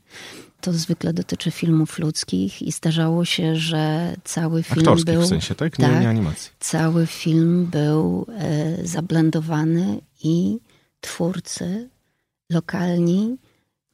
[0.61, 5.21] To zwykle dotyczy filmów ludzkich i zdarzało się, że cały film Aktorskich był...
[5.21, 5.79] w sensie, tak?
[5.79, 6.01] Nie, tak.
[6.01, 6.51] nie animacji.
[6.59, 10.59] Cały film był e, zablendowany i
[11.01, 11.89] twórcy
[12.51, 13.37] lokalni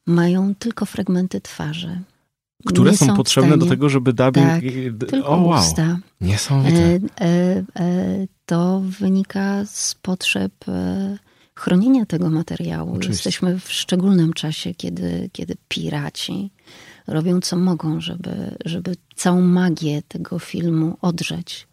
[0.07, 2.01] mają tylko fragmenty twarzy.
[2.65, 4.47] Które Nie są potrzebne do tego, żeby dubbing...
[4.47, 4.61] Tak,
[5.09, 5.59] Tylko o, wow.
[5.59, 5.99] usta.
[6.21, 6.79] Niesamowite.
[6.79, 11.17] E, e, e, to wynika z potrzeb e,
[11.55, 12.89] chronienia tego materiału.
[12.89, 13.11] Oczywiście.
[13.11, 16.51] Jesteśmy w szczególnym czasie, kiedy, kiedy piraci
[17.07, 21.67] robią co mogą, żeby, żeby całą magię tego filmu odrzeć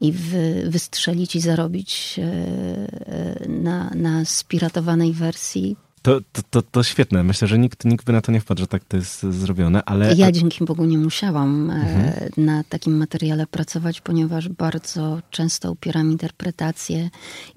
[0.00, 5.76] i wy, wystrzelić i zarobić e, e, na, na spiratowanej wersji.
[6.04, 7.24] To, to, to, to świetne.
[7.24, 10.14] Myślę, że nikt, nikt by na to nie wpadł, że tak to jest zrobione, ale...
[10.14, 12.30] Ja dzięki Bogu nie musiałam e, Mhm.
[12.36, 17.10] na takim materiale pracować, ponieważ bardzo często upieram interpretację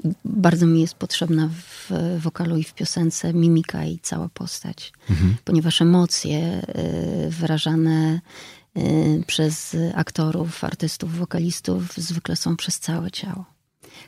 [0.03, 4.93] i bardzo mi jest potrzebna w wokalu i w piosence mimika i cała postać.
[5.09, 5.35] Mhm.
[5.45, 8.21] Ponieważ emocje e, wyrażane
[8.75, 8.81] e,
[9.27, 13.56] przez aktorów, artystów, wokalistów zwykle są przez całe ciało.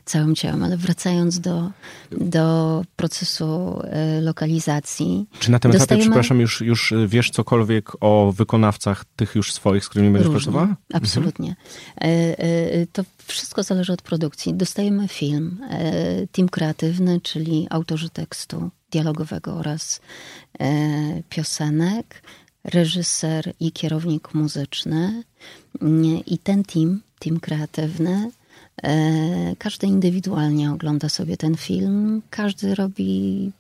[0.05, 1.71] Całym ciałem, ale wracając do,
[2.11, 5.25] do procesu e, lokalizacji.
[5.39, 9.89] Czy na tym etapie, przepraszam, już, już wiesz cokolwiek o wykonawcach tych już swoich, z
[9.89, 10.75] którymi będziesz pracowała?
[10.93, 11.55] Absolutnie.
[12.01, 14.53] E, e, To wszystko zależy od produkcji.
[14.53, 20.01] Dostajemy film, e, team kreatywny, czyli autorzy tekstu dialogowego oraz
[20.59, 22.21] e, piosenek,
[22.63, 25.23] reżyser i kierownik muzyczny.
[26.25, 28.38] I ten team, team kreatywny, e,
[29.57, 33.51] każdy indywidualnie ogląda sobie ten film, każdy robi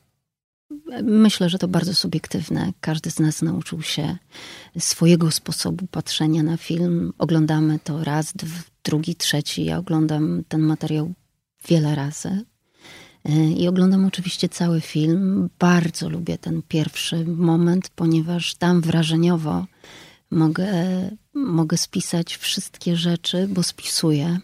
[1.03, 2.73] Myślę, że to bardzo subiektywne.
[2.81, 4.17] Każdy z nas nauczył się
[4.79, 7.13] swojego sposobu patrzenia na film.
[7.17, 8.33] Oglądamy to raz,
[8.83, 9.65] drugi, trzeci.
[9.65, 11.13] Ja oglądam ten materiał
[11.67, 12.45] wiele razy.
[13.25, 15.49] E, I oglądam oczywiście cały film.
[15.59, 19.65] Bardzo lubię ten pierwszy moment, ponieważ tam wrażeniowo
[20.31, 20.67] mogę,
[21.33, 24.39] mogę spisać wszystkie rzeczy, bo spisuję.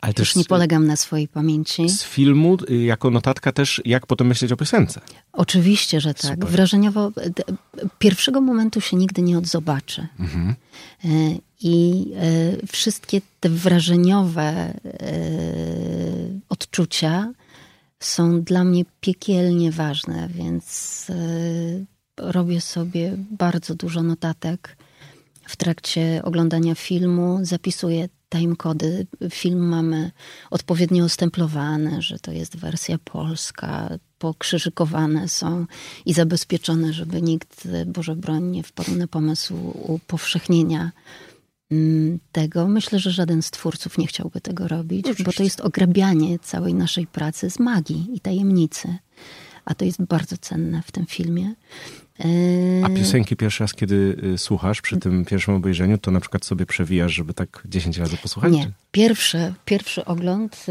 [0.00, 1.88] Ale Już nie polegam na swojej pamięci.
[1.88, 5.00] z filmu, y, jako notatka też, jak potem myśleć o piosence.
[5.32, 6.34] Oczywiście, że tak.
[6.34, 6.48] Super.
[6.48, 7.12] Wrażeniowo
[7.98, 10.06] pierwszego momentu się nigdy nie odzobaczy.
[10.20, 10.54] Mhm.
[11.04, 11.08] E,
[11.60, 14.74] I e, wszystkie te wrażeniowe
[16.48, 17.32] odczucia
[18.00, 21.06] są dla mnie piekielnie ważne, więc
[22.16, 24.76] robię sobie bardzo dużo notatek
[25.48, 29.06] w trakcie oglądania filmu, zapisuję timecody.
[29.30, 30.10] Film mamy
[30.50, 35.66] odpowiednio ostemplowane, że to jest wersja polska, pokrzyżykowane są
[36.06, 40.92] i zabezpieczone, żeby nikt, Boże broń, nie wpadł na pomysł upowszechnienia
[41.70, 42.68] mm, tego.
[42.68, 45.24] Myślę, że żaden z twórców nie chciałby tego robić, Oczywiście.
[45.24, 48.96] bo to jest ograbianie całej naszej pracy z magii i tajemnicy.
[49.64, 51.54] A to jest bardzo cenne w tym filmie.
[52.82, 56.66] A piosenki pierwszy raz, kiedy y, słuchasz przy tym pierwszym obejrzeniu, to na przykład sobie
[56.66, 58.52] przewijasz, żeby tak 10 razy posłuchać?
[58.52, 58.70] Nie.
[58.90, 60.66] Pierwszy, pierwszy ogląd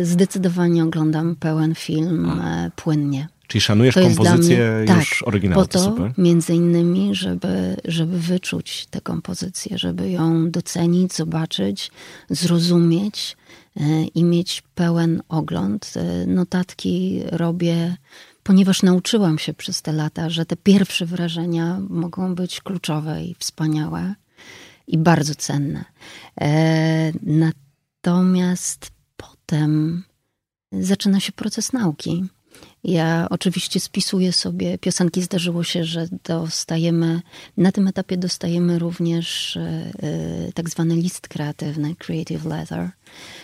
[0.00, 2.66] y, zdecydowanie oglądam pełen film A.
[2.66, 3.28] E, płynnie.
[3.46, 6.12] Czyli szanujesz to kompozycję mnie, już tak, oryginalną, po to, super.
[6.18, 11.90] między innymi, żeby, żeby wyczuć tę kompozycję, żeby ją docenić, zobaczyć,
[12.30, 13.36] zrozumieć
[13.76, 15.92] e, i mieć pełen ogląd.
[15.96, 17.96] E, notatki robię
[18.46, 24.14] ponieważ nauczyłam się przez te lata, że te pierwsze wrażenia mogą być kluczowe i wspaniałe
[24.86, 25.84] i bardzo cenne.
[26.40, 30.02] E, natomiast potem
[30.72, 32.24] zaczyna się proces nauki.
[32.86, 35.22] Ja oczywiście spisuję sobie piosenki.
[35.22, 37.20] Zdarzyło się, że dostajemy,
[37.56, 39.92] na tym etapie dostajemy również e,
[40.54, 42.90] tak zwany list kreatywny, creative letter,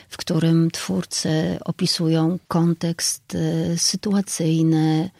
[0.08, 5.10] w którym twórcy opisują kontekst e, sytuacyjny,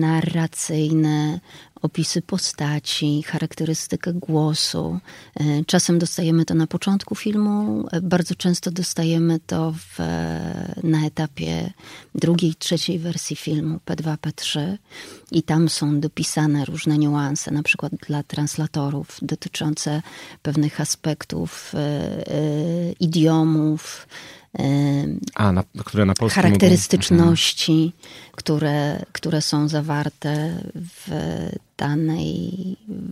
[0.00, 1.40] narracyjny,
[1.82, 4.98] opisy postaci, charakterystykę głosu.
[5.40, 9.98] E, czasem dostajemy to na początku filmu, e, bardzo często dostajemy to w,
[10.82, 11.72] na etapie
[12.14, 14.76] drugiej, trzeciej wersji filmu P2, P3
[15.32, 20.02] i tam są dopisane różne niuanse, na przykład dla translatorów dotyczące
[20.42, 24.06] pewnych aspektów, e, idiomów,
[25.34, 28.32] a, na, które na polskim charakterystyczności, mogą...
[28.32, 31.10] które, które są zawarte w
[31.76, 32.52] danej,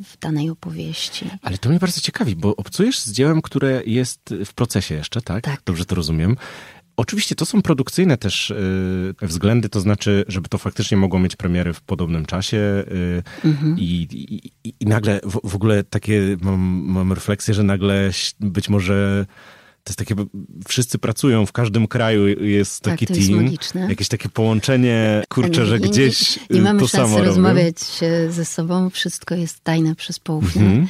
[0.05, 1.31] w danej opowieści.
[1.43, 5.45] Ale to mnie bardzo ciekawi, bo obcujesz z dziełem, które jest w procesie jeszcze, tak?
[5.45, 5.61] Tak.
[5.65, 6.37] Dobrze to rozumiem.
[6.97, 11.73] Oczywiście to są produkcyjne też y, względy, to znaczy, żeby to faktycznie mogło mieć premiery
[11.73, 13.79] w podobnym czasie y, mhm.
[13.79, 14.09] i,
[14.65, 19.27] i, i, nagle w, w ogóle takie mam, mam refleksję, że nagle być może
[19.85, 20.15] to jest takie,
[20.69, 23.47] wszyscy pracują, w każdym kraju jest tak, taki to team.
[23.47, 23.75] Jest.
[23.89, 27.77] Jakieś takie połączenie, kurczę, że gdzieś Nie, nie mamy to szansy samo rozmawiać
[28.29, 30.63] ze sobą, wszystko jest tajne przez poufne.
[30.63, 30.89] Mhm.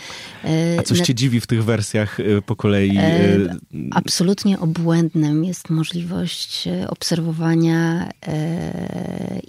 [0.78, 2.96] A coś cię dziwi w tych wersjach e, po kolei?
[2.96, 3.56] E,
[3.90, 8.08] absolutnie obłędnym jest możliwość e, obserwowania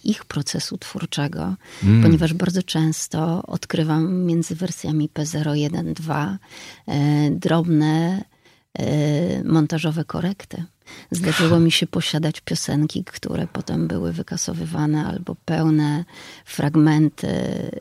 [0.03, 2.03] ich procesu twórczego, mm.
[2.03, 6.37] ponieważ bardzo często odkrywam między wersjami P0, 2
[7.31, 8.34] drobne E,
[9.43, 10.63] montażowe korekty.
[11.11, 16.05] Zdarzyło mi się posiadać piosenki, które potem były wykasowywane, albo pełne
[16.45, 17.71] fragmenty e,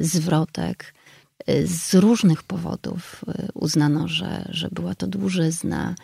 [0.00, 0.94] zwrotek.
[1.46, 3.24] E, z różnych powodów
[3.54, 5.94] uznano, że, że była to dłużyzna,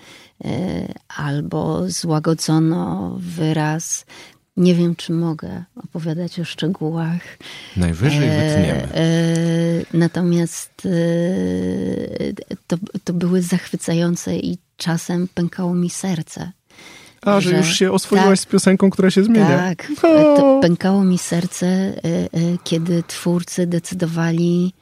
[1.17, 4.07] albo złagodzono wyraz
[4.57, 7.21] nie wiem, czy mogę opowiadać o szczegółach.
[7.77, 8.95] Najwyżej e, wytniemy.
[8.95, 16.53] E, natomiast e, to, to były zachwycające i czasem pękało mi serce.
[17.23, 19.59] A, że, że już się oswoiłaś tak, z piosenką, która się zmienia.
[19.59, 19.93] Tak.
[20.03, 22.29] To pękało mi serce, e, e,
[22.65, 24.73] kiedy twórcy decydowali,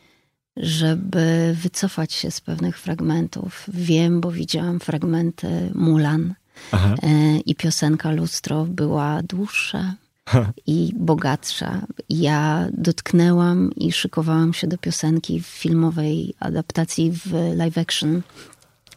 [0.56, 3.64] żeby wycofać się z pewnych fragmentów.
[3.68, 6.34] Wiem, bo widziałam fragmenty Mulan
[6.72, 6.94] Aha.
[7.02, 9.94] E, I piosenka Lustro była dłuższa
[10.66, 11.86] i bogatsza.
[12.08, 18.22] Ja dotknęłam i szykowałam się do piosenki w filmowej adaptacji w live action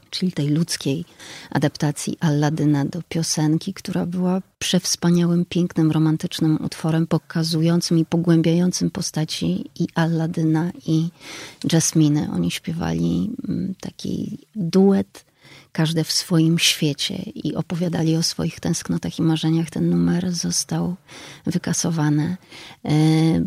[0.10, 1.06] czyli tej ludzkiej
[1.50, 9.88] adaptacji Alladyna do piosenki, która była przewspaniałym, pięknym, romantycznym utworem, pokazującym i pogłębiającym postaci i
[9.96, 11.10] Alladyna, i
[11.72, 12.30] Jasminy.
[12.34, 15.26] Oni śpiewali mm, taki duet
[15.72, 19.70] każde w swoim świecie i opowiadali o swoich tęsknotach i marzeniach.
[19.70, 20.96] Ten numer został
[21.46, 22.38] wykasowany.
[22.86, 22.92] E,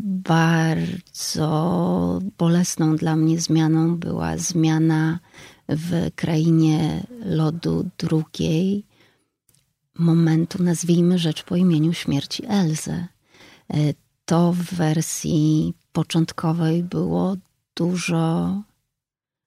[0.03, 1.49] bardzo
[2.39, 5.19] bolesną dla mnie zmianą była zmiana
[5.69, 8.85] w krainie lodu drugiej
[9.99, 12.93] momentu, nazwijmy rzecz po imieniu śmierci Elzy.
[12.93, 13.07] E,
[14.25, 17.37] to w wersji początkowej było
[17.77, 18.63] dużo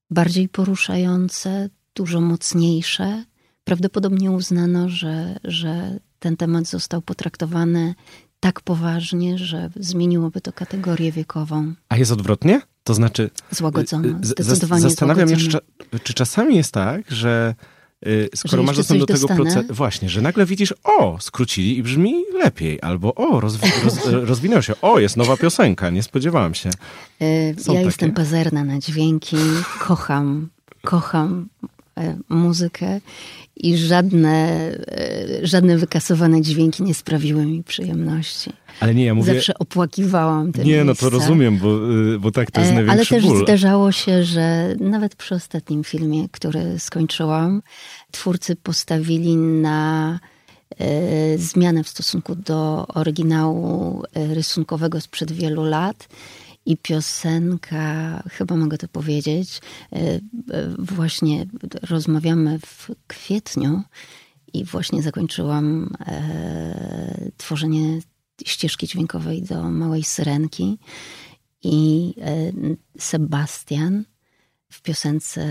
[0.09, 3.23] bardziej poruszające, dużo mocniejsze.
[3.63, 7.95] Prawdopodobnie uznano, że, że ten temat został potraktowany
[8.39, 11.73] tak poważnie, że zmieniłoby to kategorię wiekową.
[11.89, 12.61] A jest odwrotnie?
[12.83, 13.29] To znaczy.
[13.51, 14.19] Złagodzono.
[14.21, 15.59] Zdecydowanie Zastanawiam się, czy,
[16.03, 17.55] czy czasami jest tak, że
[18.07, 21.83] y, skoro masz jeszcze dostęp do tego procesu, właśnie, że nagle widzisz, o, skrócili i
[21.83, 26.69] brzmi lepiej, albo o, rozwi- roz, rozwinęło się, o, jest nowa piosenka, nie spodziewałam się.
[27.57, 27.85] Są ja takie?
[27.85, 29.37] jestem pazerna na dźwięki,
[29.79, 30.49] kocham,
[30.81, 31.49] kocham
[32.29, 32.99] muzykę
[33.55, 34.37] i żadne,
[34.87, 38.53] e, żadne wykasowane dźwięki nie sprawiły mi przyjemności.
[38.79, 39.33] Ale nie, ja mówię...
[39.33, 41.05] Zawsze opłakiwałam te Nie, no miejsca.
[41.05, 43.43] to rozumiem, bo, y, bo tak, to jest E, największy Ale też ból.
[43.43, 47.61] zdarzało się, że nawet przy ostatnim filmie, który skończyłam,
[48.11, 50.19] twórcy postawili na
[50.79, 56.07] e, zmianę w stosunku do oryginału e, rysunkowego sprzed wielu lat.
[56.65, 60.21] I piosenka, chyba mogę to powiedzieć, e, e,
[60.79, 61.45] właśnie
[61.81, 63.81] rozmawiamy w kwietniu
[64.53, 68.01] i właśnie zakończyłam e, tworzenie
[68.45, 70.77] ścieżki dźwiękowej do Małej Syrenki
[71.63, 72.13] i
[72.99, 74.05] Sebastian
[74.69, 75.47] w piosence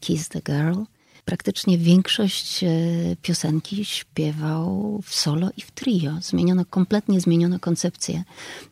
[0.00, 0.82] Kiss the Girl.
[1.26, 2.68] Praktycznie większość e,
[3.22, 6.12] piosenki śpiewał w solo i w trio.
[6.20, 8.24] Zmieniono, kompletnie zmieniono koncepcję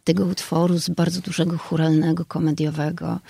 [0.04, 3.20] tego utworu z bardzo dużego churalnego, komediowego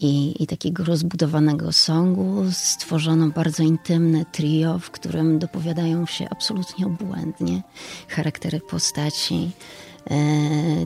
[0.00, 2.44] i, i takiego rozbudowanego songu.
[2.52, 7.62] Stworzono bardzo intymne trio, w którym dopowiadają się absolutnie obłędnie
[8.08, 9.50] charaktery postaci
[10.10, 10.16] e,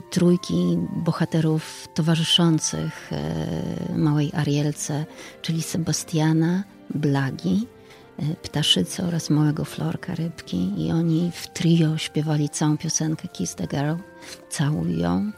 [0.09, 5.05] trójki bohaterów towarzyszących e, małej Arielce,
[5.41, 6.63] czyli Sebastiana,
[6.95, 7.67] Blagi,
[8.19, 13.67] e, Ptaszycy oraz małego Florka Rybki i oni w trio śpiewali całą piosenkę Kiss the
[13.67, 13.93] Girl,
[14.49, 15.31] całuj ją,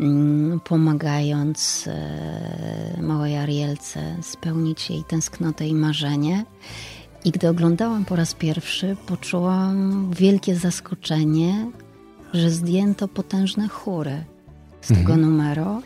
[0.00, 6.44] mm, pomagając e, małej Arielce spełnić jej tęsknotę i marzenie.
[7.24, 11.70] I gdy oglądałam po raz pierwszy, poczułam wielkie zaskoczenie,
[12.32, 14.24] że zdjęto potężne chóry
[14.80, 15.82] z tego numeru.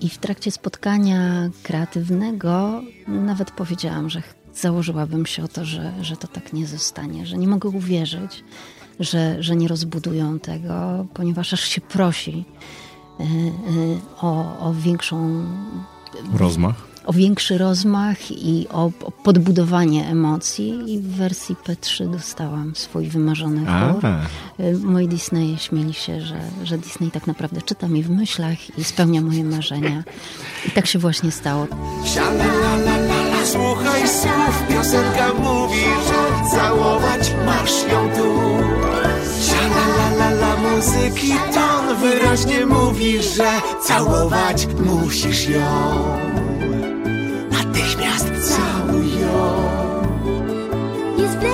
[0.00, 4.22] I w trakcie spotkania kreatywnego nawet powiedziałam, że
[4.54, 8.44] założyłabym się o to, że, że to tak nie zostanie, że nie mogę uwierzyć,
[9.00, 12.44] że, że nie rozbudują tego, ponieważ aż się prosi
[13.20, 13.26] e, e,
[14.20, 15.46] o, o większą
[16.34, 16.89] Rozmach.
[17.10, 23.60] O większy rozmach i o, o podbudowanie emocji i w wersji P3 dostałam swój wymarzony
[23.60, 24.06] chór.
[24.06, 24.20] A,
[24.60, 28.84] Y, Moi Disneye śmieli się, że, że Disney tak naprawdę czyta mi w myślach i
[28.84, 30.02] spełnia moje marzenia.
[30.68, 31.66] I tak się właśnie stało.
[33.44, 38.40] Słuchaj słów, piosenka mówi, że całować masz ją tu.
[39.46, 43.50] Szalalala, muzyki ton wyraźnie mówi, że
[43.86, 46.30] całować musisz ją.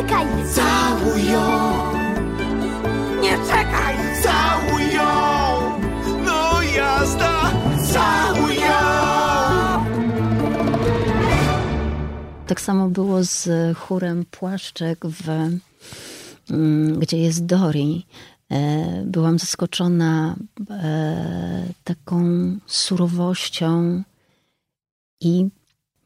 [0.06, 0.26] Nie zwlekaj!
[0.54, 1.42] całuj ją.
[3.22, 5.10] Nie czekaj, całuj ją.
[6.24, 7.52] No jazda,
[7.92, 9.84] całuj ją.
[12.46, 15.28] Tak samo było z chórem Płaszczek, w,
[16.50, 18.06] mm, gdzie jest Dori.
[18.50, 20.36] E, Byłam zaskoczona
[20.70, 22.24] e, taką
[22.66, 24.02] surowością
[25.20, 25.48] i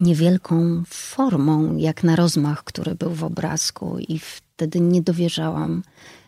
[0.01, 5.83] niewielką formą, jak na rozmach, który był w obrazku, i wtedy nie dowierzałam.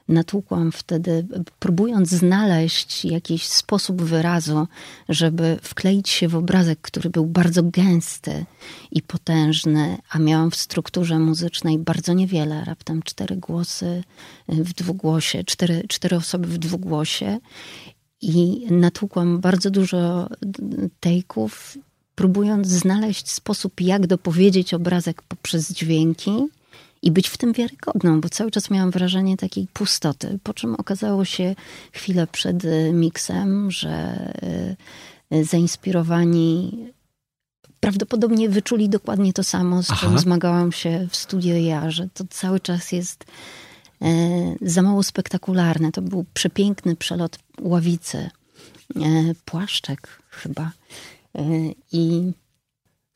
[0.09, 1.27] Natłukłam wtedy,
[1.59, 4.67] próbując znaleźć jakiś sposób wyrazu,
[5.09, 8.45] żeby wkleić się w obrazek, który był bardzo gęsty
[8.91, 14.05] i potężny, a miałam w strukturze muzycznej bardzo niewiele, raptem cztery głosy
[14.49, 17.39] w dwugłosie, cztery, cztery osoby w dwugłosie.
[18.21, 20.29] I natłukłam bardzo dużo
[21.01, 21.79] tejków,
[22.15, 26.33] próbując znaleźć sposób, jak dopowiedzieć obrazek poprzez dźwięki
[27.03, 30.39] i być w tym wiarygodną, bo cały czas miałam wrażenie takiej pustoty.
[30.43, 31.55] Po czym okazało się
[31.93, 34.33] chwilę przed y, miksem, że
[35.33, 36.79] y, y, zainspirowani
[37.81, 40.19] prawdopodobnie wyczuli dokładnie to samo, z czym Aha.
[40.19, 43.25] zmagałam się w studio ja, że to cały czas jest
[44.61, 45.93] za mało spektakularne.
[45.93, 48.31] To był przepiękny przelot ławicy,
[49.45, 50.71] płaszczek chyba.
[51.93, 52.33] I,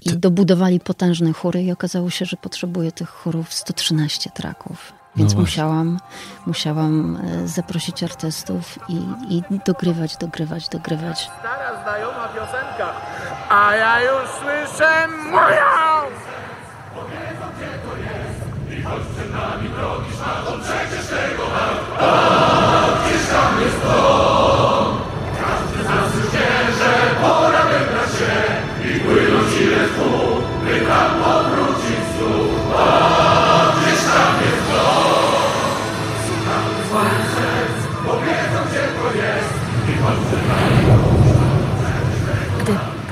[0.04, 4.92] I dobudowali potężne chóry i okazało się, że potrzebuję tych chórów 113 traków.
[5.16, 5.40] Więc właśnie.
[5.40, 5.98] musiałam,
[6.46, 8.94] musiałam e, zaprosić artystów i,
[9.30, 11.20] i dogrywać, dogrywać, dogrywać.
[11.20, 12.92] Stara znajoma piosenka,
[13.48, 15.66] a ja już słyszę moją!
[23.06, 24.25] Gdy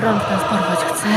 [0.05, 1.09] Prąd nas porwać chce.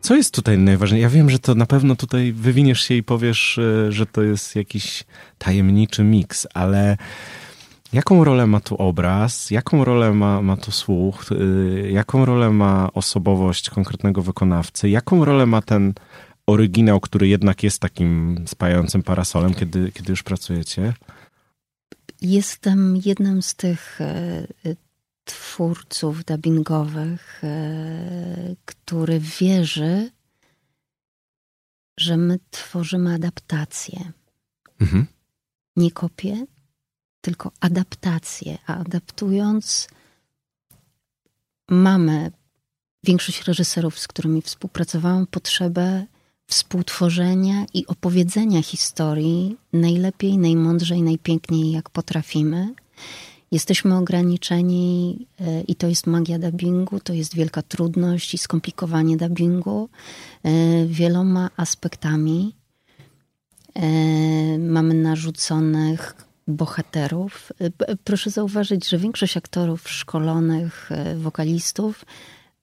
[0.00, 1.02] Co jest tutaj najważniejsze?
[1.02, 4.56] Ja wiem, że to na pewno tutaj wywiniesz się i powiesz, e, że to jest
[4.56, 5.04] jakiś
[5.38, 6.96] tajemniczy miks, ale
[7.92, 12.88] Jaką rolę ma tu obraz, jaką rolę ma, ma tu słuch, e, jaką rolę ma
[12.94, 15.94] osobowość konkretnego wykonawcy, jaką rolę ma ten
[16.46, 20.94] oryginał, który jednak jest takim spajającym parasolem, kiedy, kiedy już pracujecie?
[22.20, 24.46] Jestem jednym z tych e,
[25.24, 30.10] twórców dubbingowych, e, który wierzy,
[31.98, 34.12] że my tworzymy adaptację.
[34.80, 35.06] Mhm.
[35.76, 36.46] Nie kopię,
[37.20, 38.58] tylko adaptację.
[38.66, 39.88] A adaptując,
[41.70, 42.32] mamy
[43.04, 46.06] większość reżyserów, z którymi współpracowałam, potrzebę
[46.50, 52.74] współtworzenia i opowiedzenia historii najlepiej, najmądrzej, najpiękniej, jak potrafimy.
[53.50, 59.88] Jesteśmy ograniczeni e, i to jest magia dubbingu, to jest wielka trudność i skomplikowanie dubbingu
[60.42, 60.50] e,
[60.86, 62.54] wieloma aspektami.
[63.74, 63.88] E,
[64.58, 66.14] mamy narzuconych
[66.48, 67.52] bohaterów.
[68.04, 72.04] Proszę zauważyć, że większość aktorów szkolonych, wokalistów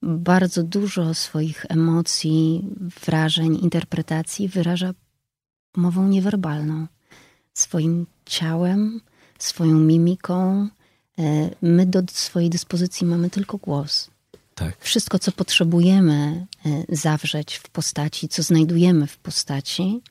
[0.02, 2.64] bardzo dużo swoich emocji,
[3.06, 4.94] wrażeń, interpretacji wyraża
[5.76, 6.86] mową niewerbalną,
[7.54, 9.00] swoim ciałem,
[9.38, 10.68] swoją mimiką.
[11.18, 14.10] E, my do swojej dyspozycji mamy tylko głos.
[14.54, 14.76] Tak.
[14.80, 20.02] Wszystko, co potrzebujemy e, zawrzeć w postaci, co znajdujemy w postaci,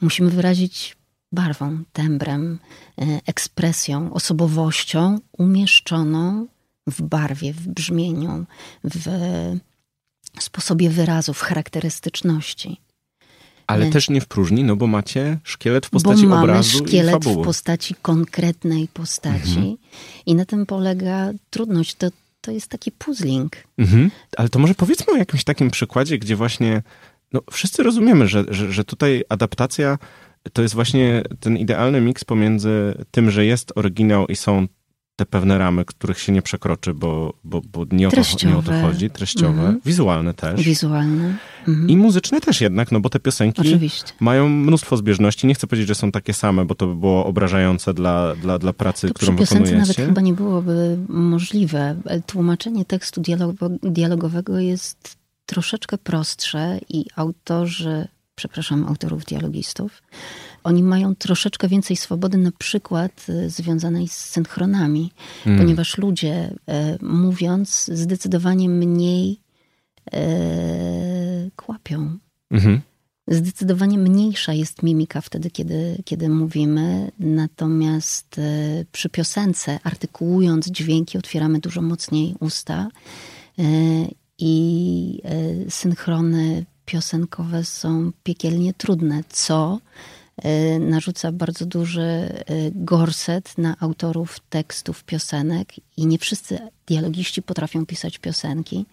[0.00, 0.96] musimy wyrazić
[1.32, 2.58] barwą, tembrem,
[2.98, 6.46] e, ekspresją, osobowością umieszczoną
[6.90, 8.46] w barwie, w brzmieniu,
[8.84, 9.08] w
[10.38, 12.80] sposobie wyrazu, w charakterystyczności.
[13.66, 13.92] Ale Nie.
[13.92, 17.24] też nie w próżni, no bo macie szkielet w postaci bo mamy obrazu szkielet i
[17.24, 17.42] fabuły.
[17.42, 19.76] w postaci konkretnej postaci Mhm.
[20.26, 21.94] i na tym polega trudność.
[21.94, 22.08] To,
[22.40, 23.56] to jest taki puzzling.
[23.78, 24.10] Mhm.
[24.36, 26.82] Ale to może powiedzmy o jakimś takim przykładzie, gdzie właśnie
[27.32, 29.98] no, wszyscy rozumiemy, że, że, że tutaj adaptacja
[30.52, 34.66] to jest właśnie ten idealny miks pomiędzy tym, że jest oryginał i są
[35.18, 38.62] te pewne ramy, których się nie przekroczy, bo, bo, bo nie, o to, nie o
[38.62, 39.80] to chodzi, treściowe, Mhm.
[39.84, 40.60] wizualne też.
[40.62, 41.36] Wizualny.
[41.68, 41.88] Mhm.
[41.90, 44.12] I muzyczne też jednak, no bo te piosenki Oczywiście.
[44.20, 45.46] mają mnóstwo zbieżności.
[45.46, 48.72] Nie chcę powiedzieć, że są takie same, bo to by było obrażające dla, dla, dla
[48.72, 49.92] pracy, To którą przy piosence wykonujecie.
[50.02, 51.96] nawet chyba nie byłoby możliwe.
[52.26, 55.16] Tłumaczenie tekstu dialogo- dialogowego jest
[55.46, 60.02] troszeczkę prostsze i autorzy, przepraszam, autorów dialogistów,
[60.68, 65.12] oni mają troszeczkę więcej swobody, na przykład y, związanej z synchronami,
[65.46, 65.58] Mm.
[65.58, 69.40] ponieważ ludzie e, mówiąc zdecydowanie mniej
[70.12, 72.18] e, kłapią.
[72.50, 72.80] Mhm.
[73.28, 81.58] Zdecydowanie mniejsza jest mimika wtedy, kiedy, kiedy mówimy, natomiast e, przy piosence, artykułując dźwięki, otwieramy
[81.60, 82.88] dużo mocniej usta
[84.38, 85.22] i
[85.68, 89.78] synchrony piosenkowe są piekielnie trudne, co
[90.80, 98.18] narzuca bardzo duży e, gorset na autorów tekstów piosenek i nie wszyscy dialogiści potrafią pisać
[98.18, 98.86] piosenki,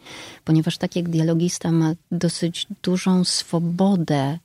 [0.44, 4.40] ponieważ tak jak dialogista ma dosyć dużą swobodę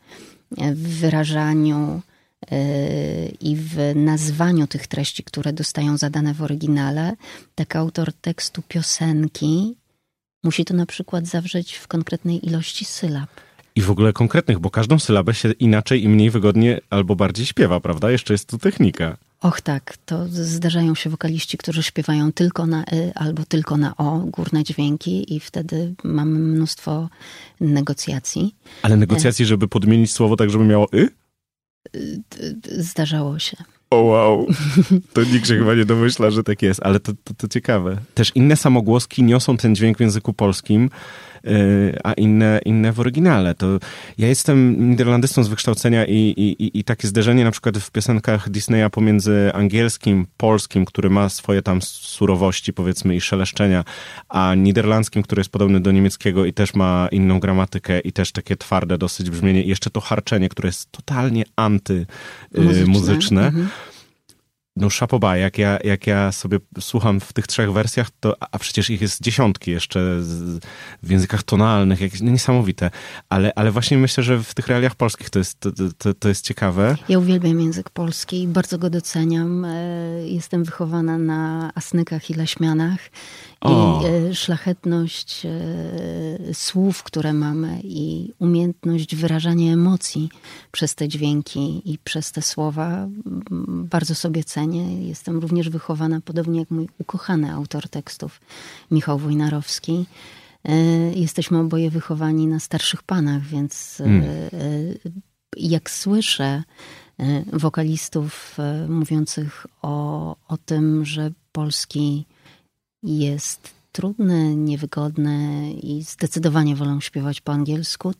[0.51, 2.03] w wyrażaniu
[2.51, 7.16] e, i w nazwaniu tych treści, które dostają zadane w oryginale,
[7.55, 9.76] tak autor tekstu piosenki
[10.42, 13.30] musi to na przykład zawrzeć w konkretnej ilości sylab.
[13.76, 17.80] I w ogóle konkretnych, bo każdą sylabę się inaczej i mniej wygodnie albo bardziej śpiewa,
[17.80, 18.10] prawda?
[18.10, 19.16] Jeszcze jest tu technika.
[19.40, 24.18] Och tak, to zdarzają się wokaliści, którzy śpiewają tylko na y albo tylko na o,
[24.18, 27.08] górne dźwięki i wtedy mamy mnóstwo
[27.60, 28.54] negocjacji.
[28.82, 31.08] Ale negocjacji, żeby podmienić słowo tak, żeby miało y?
[32.78, 33.56] Zdarzało się.
[33.90, 34.46] O wow,
[35.12, 37.96] to nikt się chyba nie domyśla, że tak jest, ale to, to, to ciekawe.
[38.14, 40.90] Też inne samogłoski niosą ten dźwięk w języku polskim,
[42.05, 43.55] a inne, inne w oryginale.
[43.55, 43.66] To
[44.18, 48.91] ja jestem niderlandystą z wykształcenia i, i, i- takie zderzenie na przykład w piosenkach Disneya
[48.93, 53.84] pomiędzy angielskim, polskim, który ma swoje tam surowości powiedzmy i szeleszczenia,
[54.28, 58.57] a niderlandzkim, który jest podobny do niemieckiego i też ma inną gramatykę i też takie
[58.57, 62.07] twarde dosyć brzmienie i jeszcze to harczenie, które jest totalnie anty
[62.55, 62.86] yy, Muzyczne.
[62.93, 63.68] muzyczne Mhm.
[64.76, 68.90] No szapoba, jak ja, jak ja sobie słucham w tych trzech wersjach, to, a przecież
[68.90, 70.64] ich jest dziesiątki jeszcze z,
[71.02, 72.90] w językach tonalnych, jakieś no, niesamowite,
[73.28, 76.44] ale, ale właśnie myślę, że w tych realiach polskich to jest, to, to, to jest
[76.44, 76.96] ciekawe.
[77.08, 79.64] Ja uwielbiam język polski, bardzo go doceniam.
[79.64, 79.70] E,
[80.24, 82.98] Jestem wychowana na asnykach i leśmianach
[83.61, 84.02] O.
[84.02, 90.28] i e, szlachetność e, słów, które mamy i umiejętność wyrażania emocji
[90.72, 93.42] przez te dźwięki i przez te słowa m,
[93.90, 95.08] bardzo sobie cenię.
[95.08, 98.40] Jestem również wychowana, podobnie jak mój ukochany autor tekstów,
[98.90, 100.06] Michał Wojnarowski,
[100.64, 100.74] E,
[101.14, 104.22] Jesteśmy oboje wychowani na starszych panach, więc Mm.
[104.22, 104.26] e,
[105.56, 106.62] jak słyszę
[107.52, 108.56] wokalistów
[108.88, 112.26] mówiących o, o tym, że polski
[113.03, 118.12] jest trudny, niewygodny i zdecydowanie wolą śpiewać po angielsku,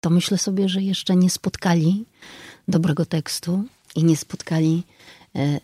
[0.00, 2.04] to myślę sobie, że jeszcze nie spotkali
[2.68, 3.64] dobrego tekstu
[3.94, 4.82] i nie spotkali
[5.34, 5.60] e, e,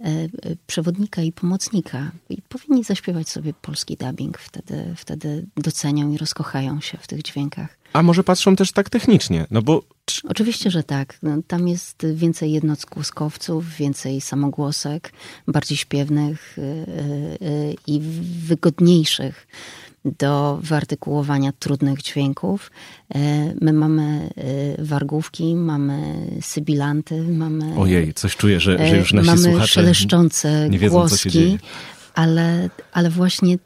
[0.66, 2.11] przewodnika i pomocnika.
[2.31, 4.39] I powinni zaśpiewać sobie polski dubbing.
[4.39, 7.79] Wtedy, wtedy docenią i rozkochają się w tych dźwiękach.
[7.95, 9.47] A może patrzą też tak technicznie?
[9.51, 11.18] No bo czy- Oczywiście, że tak.
[11.22, 15.12] No, tam jest więcej jednogłoskowców, więcej samogłosek,
[15.49, 18.01] bardziej śpiewnych y, y, y, i
[18.47, 19.47] wygodniejszych
[20.05, 22.70] do wyartykułowania trudnych dźwięków.
[23.16, 23.18] Y,
[23.61, 24.30] My mamy
[24.78, 29.66] y, wargówki, mamy sybilanty, mamy, ojej, coś czuję, że, że y, już nasi mamy słuchacze...
[29.66, 31.59] szeleszczące nie wiedzą, co głoski, się dzieje.
[32.14, 33.59] Ale, ale właśnie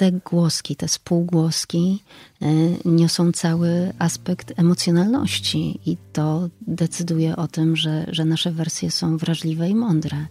[0.00, 2.02] te głoski, te spółgłoski
[2.42, 2.46] y,
[2.84, 9.68] niosą cały aspekt emocjonalności i to decyduje o tym, że, że nasze wersje są wrażliwe
[9.68, 10.26] i mądre.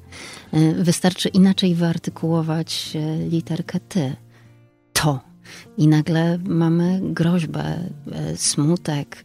[0.53, 4.15] Y, Wystarczy inaczej wyartykułować y, literkę ty.
[4.93, 5.19] To.
[5.77, 7.89] I nagle mamy groźbę,
[8.35, 9.23] smutek,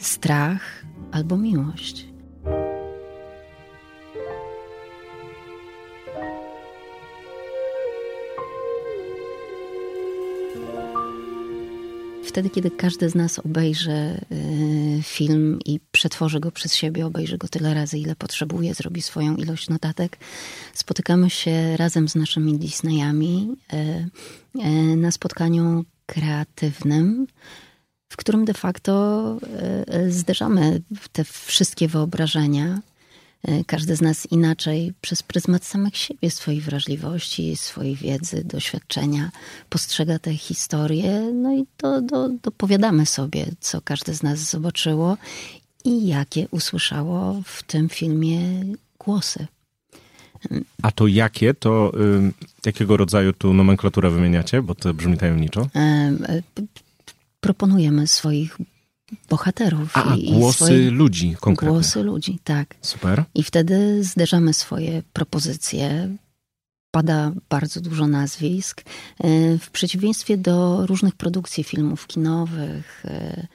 [0.00, 2.06] strach albo miłość.
[12.30, 17.48] Wtedy, kiedy każdy z nas obejrzy y, film i przetworzy go przez siebie, obejrzy go
[17.48, 20.18] tyle razy, ile potrzebuje, zrobi swoją ilość notatek,
[20.74, 27.26] spotykamy się razem z naszymi Disneyami y, y, na spotkaniu kreatywnym,
[28.08, 29.36] w którym de facto
[30.08, 32.80] zderzamy te wszystkie wyobrażenia.
[33.48, 39.30] Y, Każdy z nas inaczej przez pryzmat samych siebie, swojej wrażliwości, swojej wiedzy, doświadczenia
[39.68, 45.16] postrzega tę historię, no i do, do, dopowiadamy sobie, co każde z nas zobaczyło
[45.84, 48.40] i jakie usłyszało w tym filmie
[48.98, 49.46] głosy.
[50.82, 52.32] A to jakie, to ym,
[52.66, 54.62] jakiego rodzaju tu nomenklaturę wymieniacie?
[54.62, 55.60] Bo to brzmi tajemniczo.
[55.74, 56.62] Em, e, p- p-
[57.40, 58.58] Proponujemy swoich
[59.28, 61.72] bohaterów A, i, i głosy swoje ludzi konkretnie.
[61.74, 62.74] głosy ludzi, tak.
[62.82, 63.24] Super.
[63.34, 66.16] I wtedy zderzamy swoje propozycje.
[66.90, 68.82] Pada bardzo dużo nazwisk.
[69.20, 73.46] E, W przeciwieństwie do różnych produkcji filmów kinowych, e,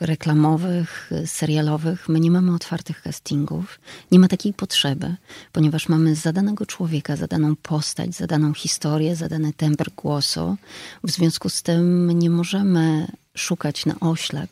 [0.00, 3.80] reklamowych, serialowych, my nie mamy otwartych castingów.
[4.12, 5.16] Nie ma takiej potrzeby,
[5.52, 10.56] ponieważ mamy zadanego człowieka, zadaną postać, zadaną historię, zadany tembr głosu.
[11.04, 14.50] W związku z tym nie możemy szukać na oślep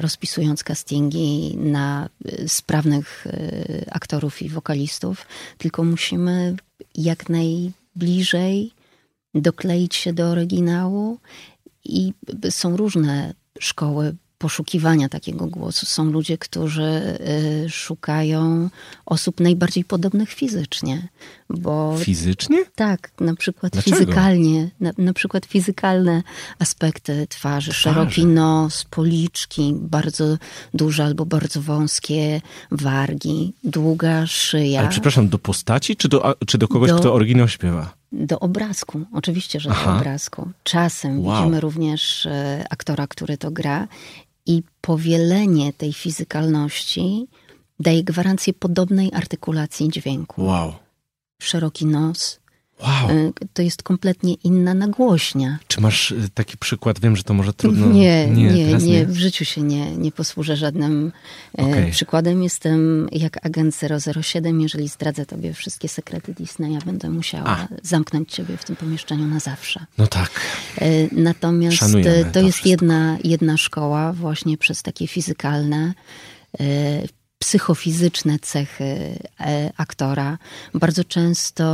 [0.00, 5.26] rozpisując castingi na e, sprawnych e, aktorów i wokalistów,
[5.58, 6.56] tylko musimy
[6.94, 8.72] jak najbliżej
[9.34, 11.18] dokleić się do oryginału
[11.84, 12.12] i
[12.50, 15.86] są różne szkoły poszukiwania takiego głosu.
[15.86, 16.82] Są ludzie, którzy
[17.64, 18.68] y, szukają
[19.06, 21.08] osób najbardziej podobnych fizycznie,
[21.50, 22.64] bo Fizycznie?
[22.74, 23.96] tak, na przykład Dlaczego?
[23.96, 26.22] fizykalnie, na, na przykład fizykalne
[26.58, 27.80] aspekty twarzy, Twarzy.
[27.82, 30.38] szeroki nos, policzki, bardzo
[30.74, 34.80] duże albo bardzo wąskie wargi, długa szyja.
[34.80, 37.94] Ale przepraszam, do postaci, czy do, czy do kogoś, Do- kto oryginał śpiewa?
[38.18, 39.92] Do obrazku, oczywiście, że Aha.
[39.92, 40.50] do obrazku.
[40.62, 41.36] Czasem Wow.
[41.36, 43.88] widzimy również e, aktora, który to gra
[44.46, 47.26] i powielenie tej fizykalności
[47.80, 50.44] daje gwarancję podobnej artykulacji dźwięku.
[50.44, 50.72] Wow.
[51.42, 52.40] Szeroki nos,
[52.82, 53.10] Wow.
[53.10, 55.58] e, to jest kompletnie inna nagłośnia.
[55.68, 57.00] Czy masz y, taki przykład?
[57.00, 57.86] Wiem, że to może trudno.
[57.86, 61.12] Nie, nie, nie, teraz w życiu się nie, nie posłużę żadnym
[61.58, 61.90] e, Okej.
[61.90, 62.42] przykładem.
[62.42, 63.80] Jestem jak agent
[64.22, 64.60] 007.
[64.60, 67.68] Jeżeli zdradzę tobie wszystkie sekrety Disneya, będę musiała A.
[67.82, 69.86] zamknąć ciebie w tym pomieszczeniu na zawsze.
[69.98, 70.30] No tak.
[71.12, 75.94] Natomiast Szanujemy to jest jedna, jedna szkoła właśnie przez takie fizykalne,
[77.38, 78.84] psychofizyczne cechy
[79.40, 80.38] e, aktora.
[80.74, 81.64] Bardzo często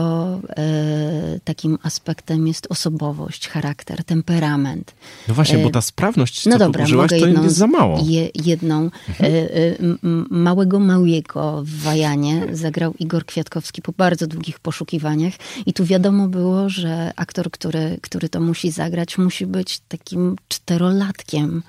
[0.57, 4.95] e, takim aspektem jest osobowość, charakter, temperament.
[5.29, 7.93] No właśnie, E, bo ta sprawność, co No dobra, użyłaś, to jedną, jest za mało.
[7.99, 8.11] Mhm.
[8.11, 8.91] Je, jedną e,
[9.21, 15.35] e, m- m- małego Mały'ego w Wajanie zagrał Igor Kwiatkowski po bardzo długich poszukiwaniach
[15.67, 21.63] i tu wiadomo było, że aktor, który, który to musi zagrać, musi być takim czterolatkiem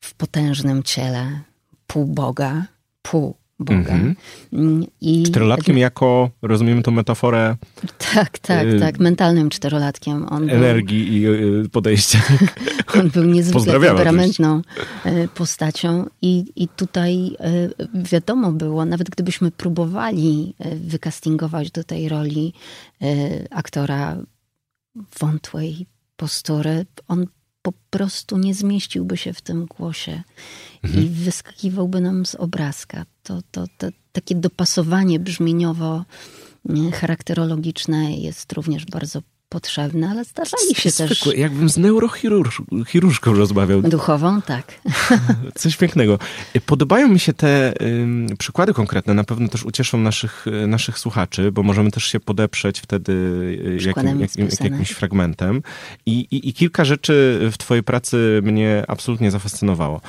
[0.00, 1.40] w potężnym ciele,
[1.86, 2.66] pół Boga,
[3.02, 3.78] pół Boga.
[3.78, 4.16] Mhm.
[4.52, 7.56] Mm, I Czterolatkiem jako, rozumiemy tą metaforę
[8.14, 10.26] Tak, tak, y, tak, mentalnym czterolatkiem.
[10.30, 12.22] On był, energii i y, podejścia.
[13.00, 14.62] On był niezwykle temperamentną
[15.04, 22.08] e, postacią i, i tutaj e, wiadomo było, nawet gdybyśmy próbowali e, wykastingować do tej
[22.08, 22.52] roli
[23.50, 24.16] aktora
[25.20, 27.26] wątłej postury, on
[27.64, 30.22] po prostu nie zmieściłby się w tym głosie
[30.82, 31.04] Mhm.
[31.04, 33.04] i wyskakiwałby nam z obrazka.
[33.22, 36.04] To, to, to takie dopasowanie brzmieniowo
[36.64, 43.82] nie, charakterologiczne jest również bardzo potrzebne, ale zdarzali się też Zwykłe, jakbym z neurochirurżką rozmawiał.
[43.82, 44.80] duchową, tak.
[45.54, 46.18] Coś pięknego.
[46.66, 51.52] Podobają mi się te ym, przykłady konkretne, na pewno też ucieszą naszych, y, naszych słuchaczy,
[51.52, 55.62] bo możemy też się podeprzeć wtedy y, jakim, jakim, jakimś fragmentem.
[56.06, 60.00] I, i, I kilka rzeczy w twojej pracy mnie absolutnie zafascynowało.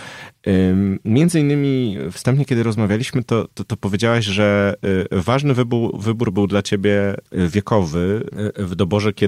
[1.05, 4.75] Między innymi wstępnie, kiedy rozmawialiśmy, to, to, to powiedziałaś, że
[5.11, 8.23] y, ważny wybór, wybór był dla ciebie y, wiekowy
[8.59, 9.24] y, w doborze, kiedy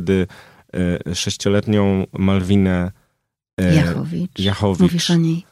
[1.09, 2.91] y, sześcioletnią Malwinę
[3.61, 4.39] y, Jachowicz.
[4.39, 4.81] Jachowicz.
[4.81, 5.45] Mówisz o niej.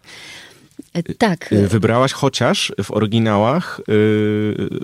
[0.94, 1.56] E, Tak.
[1.68, 3.82] Wybrałaś, chociaż w oryginałach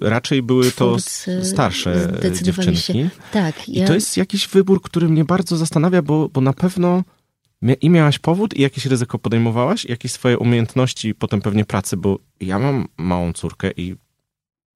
[0.02, 0.98] raczej były to
[1.44, 2.82] starsze dziewczynki.
[2.82, 3.70] Się, tak.
[3.70, 7.04] I to jest jakiś wybór, który mnie bardzo zastanawia, bo, bo na pewno
[7.82, 12.20] i miałaś powód, i jakieś ryzyko podejmowałaś, i jakieś swoje umiejętności, potem pewnie pracy, bo
[12.40, 13.96] ja mam małą córkę i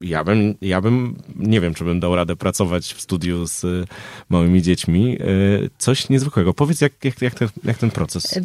[0.06, 3.86] ja bym, ja bym, nie wiem, czy bym dał radę pracować w studiu z y,
[4.30, 5.22] małymi dziećmi.
[5.22, 6.54] Y, Coś niezwykłego.
[6.54, 8.38] Powiedz, jak, jak, jak, ten, jak ten proces.
[8.38, 8.42] E,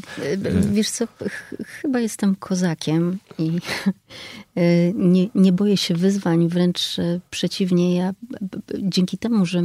[0.73, 3.59] Wiesz co, ch- chyba jestem kozakiem i
[4.95, 6.97] nie, nie boję się wyzwań, wręcz
[7.31, 8.13] przeciwnie, ja
[8.79, 9.59] dzięki temu, że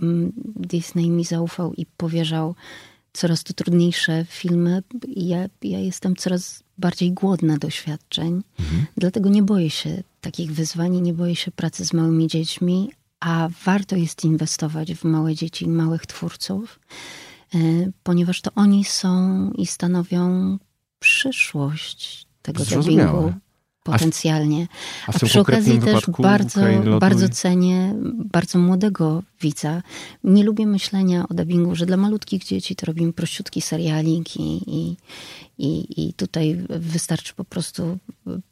[0.00, 2.54] mm, Disney mi zaufał i powierzał
[3.12, 4.82] coraz to trudniejsze filmy,
[5.16, 8.42] ja, ja jestem coraz bardziej głodna doświadczeń,
[8.96, 12.90] dlatego nie boję się takich wyzwań nie boję się pracy z małymi dziećmi,
[13.20, 16.80] a warto jest inwestować w małe dzieci i małych twórców,
[17.54, 17.58] e,
[18.02, 20.58] ponieważ to oni są i stanowią
[20.98, 23.32] przyszłość tego dubbingu
[23.82, 24.66] potencjalnie.
[25.06, 26.60] A w A, tym przy okazji też bardzo,
[27.00, 27.94] bardzo cenię
[28.32, 29.82] bardzo młodego widza.
[30.24, 34.96] Nie lubię myślenia o dubbingu, że dla malutkich dzieci to robimy prościutki serialik i, i,
[35.58, 37.98] i, i tutaj wystarczy po prostu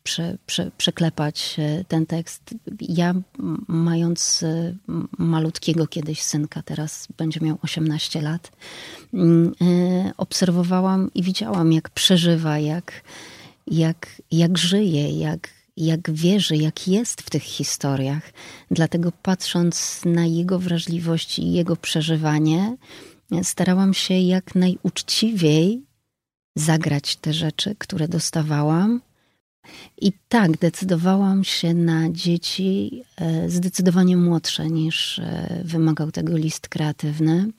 [0.02, 2.54] prze, prze, przeklepać e, ten tekst.
[2.80, 3.14] Ja
[3.68, 4.74] mając e,
[5.18, 8.52] malutkiego kiedyś synka, teraz będzie miał 18 lat,
[9.14, 13.02] mm, e, obserwowałam i widziałam, jak przeżywa, jak,
[13.70, 18.32] jak, jak żyje, jak, jak wierzy, jak jest w tych historiach.
[18.70, 22.76] Dlatego patrząc na jego wrażliwość i jego przeżywanie,
[23.42, 25.82] starałam się jak najuczciwiej
[26.56, 29.00] zagrać te rzeczy, które dostawałam.
[30.00, 37.50] I tak, decydowałam się na dzieci e, zdecydowanie młodsze niż e, wymagał tego list kreatywny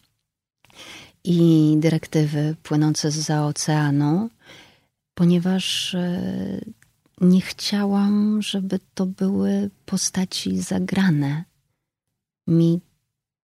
[1.24, 4.30] i dyrektywy płynące z oceanu,
[5.20, 6.22] ponieważ e,
[7.22, 11.44] nie chciałam, żeby to były postaci zagrane.
[12.48, 12.80] Mi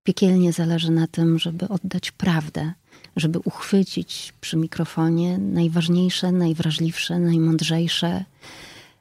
[0.03, 2.73] piekielnie zależy na tym, żeby oddać prawdę,
[3.15, 8.26] żeby uchwycić przy mikrofonie najważniejsze, najwrażliwsze, najmądrzejsze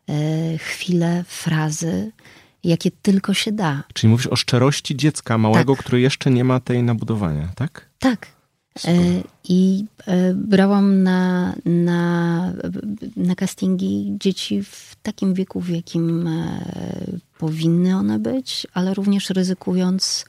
[0.08, 2.12] e, chwile, frazy,
[2.64, 3.82] jakie tylko się da.
[3.92, 5.84] Czyli mówisz o szczerości dziecka małego, Tak.
[5.84, 7.90] który jeszcze nie ma tej nabudowania, tak?
[7.98, 8.33] Tak.
[8.86, 12.52] E, I e, brałam na, na,
[13.16, 16.60] na castingi dzieci w takim wieku, w jakim e,
[17.38, 20.24] powinny one być, ale również ryzykując,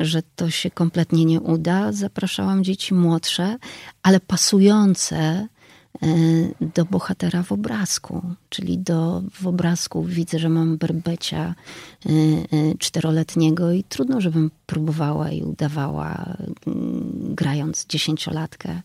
[0.00, 3.56] że to się kompletnie nie uda, zapraszałam dzieci młodsze,
[4.02, 5.48] ale pasujące
[6.60, 8.22] do bohatera w obrazku.
[8.48, 11.54] Czyli do, w obrazku widzę, że mam berbecia
[12.06, 16.36] e, e, czteroletniego i trudno, żebym próbowała i udawała,
[16.66, 18.82] mm, grając dziesięciolatkę,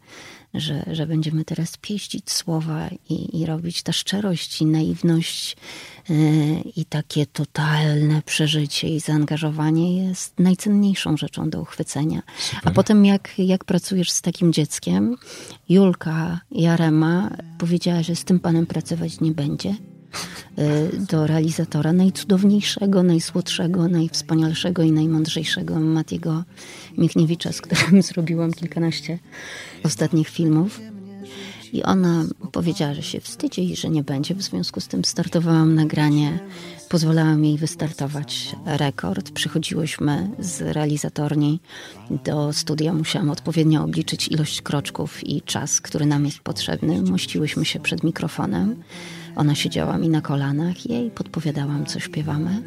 [0.54, 5.58] że, że będziemy teraz pieścić słowa i, i robić ta szczerość i naiwność
[6.10, 6.14] e,
[6.76, 12.22] i takie totalne przeżycie i zaangażowanie jest najcenniejszą rzeczą do uchwycenia.
[12.64, 15.16] A potem jak, jak pracujesz z takim dzieckiem,
[15.70, 19.76] Julka Jarema powiedziała, że z tym panem pracować nie będzie.
[20.58, 26.44] E, Do realizatora najcudowniejszego, najsłodszego, najwspanialszego i najmądrzejszego Matiego
[26.98, 29.20] Michniewicza, z którym zrobiłam kilkanaście
[29.84, 30.82] ostatnich filmów.
[31.74, 34.36] I ona powiedziała, że się wstydzi i że nie będzie.
[34.36, 36.40] W związku z tym startowałam nagranie.
[36.92, 39.32] Pozwalałam jej wystartować rekord.
[39.32, 41.60] Przychodziłyśmy z realizatorni
[42.26, 42.94] do studia.
[42.94, 47.02] Musiałam odpowiednio obliczyć ilość kroczków i czas, który nam jest potrzebny.
[47.02, 48.84] Mościłyśmy się przed mikrofonem.
[49.36, 50.86] Ona siedziała mi na kolanach.
[50.86, 52.62] Jej podpowiadałam, co śpiewamy.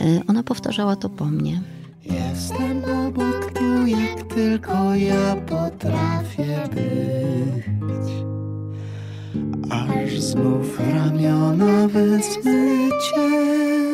[0.00, 1.60] E, Ona powtarzała to po mnie.
[2.04, 3.52] Jestem obok
[3.86, 8.35] jak tylko ja potrafię być.
[9.70, 13.85] Aż znów ramiona wezmę cię.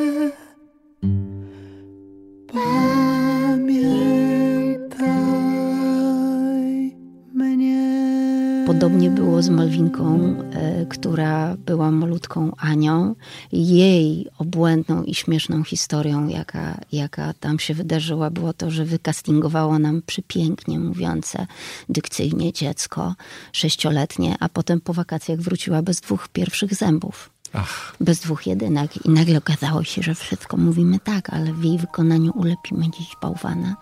[9.42, 13.14] Z Malwinką, e, która była malutką Anią.
[13.52, 20.02] Jej obłędną i śmieszną historią, jaka, jaka tam się wydarzyła, było to, że wykastingowało nam
[20.06, 21.46] przepięknie mówiące
[21.88, 23.14] dykcyjnie dziecko,
[23.52, 27.31] sześcioletnie, a potem po wakacjach wróciła bez dwóch pierwszych zębów.
[27.54, 29.06] Ach, Bez dwóch jedynek.
[29.06, 33.76] I nagle okazało się, że wszystko mówimy tak, ale w jej wykonaniu ulepimy dziś bałwana.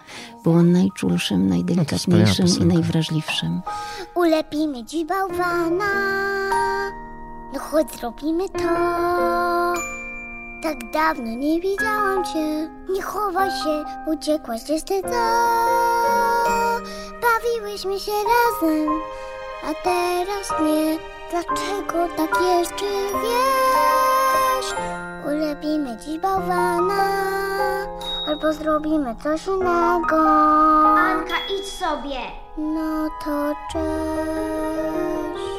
[0.44, 2.74] Było najczulszym, najdelikatniejszym i piosenka.
[2.74, 3.60] najwrażliwszym.
[4.14, 5.84] Ulepimy dziś bałwana.
[7.52, 8.58] No chodź zrobimy to.
[10.62, 12.70] Tak dawno nie widziałam cię.
[12.92, 15.08] Nie chowaj się, uciekłaś gdzieś ty to.
[17.22, 18.88] Bawiłyśmy się razem,
[19.64, 20.98] a teraz nie.
[21.30, 22.84] Dlaczego tak jest, czy
[23.22, 24.74] wiesz?
[25.26, 27.04] Ulepimy dziś bałwana,
[28.28, 30.28] albo zrobimy coś innego.
[30.98, 32.18] Anka, idź sobie.
[32.58, 35.49] No to cześć.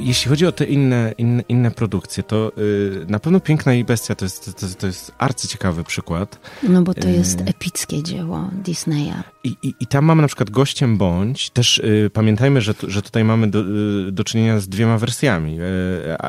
[0.00, 4.14] Jeśli chodzi o te inne, inne, inne produkcje, to y, na pewno Piękna i Bestia
[4.14, 6.38] to jest, to, to jest arcyciekawy przykład.
[6.62, 7.12] No bo to E.
[7.12, 9.14] jest epickie dzieło Disneya.
[9.44, 11.50] I, i, I tam mamy na przykład gościem bądź.
[11.50, 13.60] Też y, pamiętajmy, że, że tutaj mamy do,
[14.08, 15.60] y, do czynienia z dwiema wersjami.
[15.60, 15.62] Y,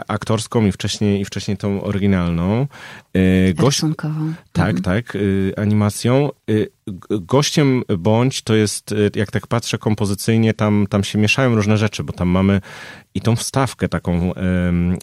[0.08, 2.68] aktorską i wcześniej, i wcześniej tą oryginalną.
[3.18, 4.34] Y, Rysunkową.
[4.52, 4.84] tak, Mhm.
[4.84, 6.30] tak, y, animacją.
[6.50, 6.70] Y,
[7.10, 12.04] gościem bądź to jest, y, jak tak patrzę kompozycyjnie, tam, tam się mieszają różne rzeczy,
[12.04, 12.62] bo tam mamy
[13.16, 14.34] i tą wstawkę taką,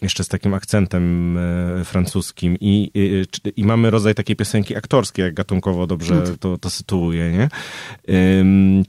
[0.01, 5.33] jeszcze z takim akcentem e, francuskim i, i, i mamy rodzaj takiej piosenki aktorskiej, jak
[5.33, 7.49] gatunkowo dobrze No to- to, sytuuje, nie?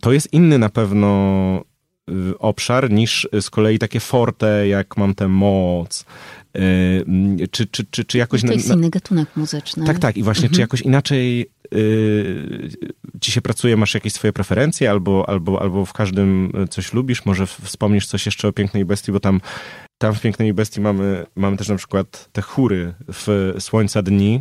[0.00, 1.64] To jest inny na pewno
[2.10, 6.04] y, obszar niż z kolei takie forte, jak mam tę moc.
[7.50, 8.40] Czy, czy, czy, czy jakoś...
[8.40, 9.86] To na- jest na- inny gatunek muzyczny.
[9.86, 10.16] tak, tak.
[10.16, 12.70] I właśnie, czy jakoś inaczej y,
[13.20, 17.24] ci się pracuje, masz jakieś swoje preferencje, albo, albo, albo w każdym coś lubisz?
[17.24, 19.40] Może wspomnisz coś jeszcze o Pięknej Bestii, bo tam,
[19.98, 24.40] tam w Pięknej Bestii mamy, mamy też na przykład te chóry w Słońca Dni,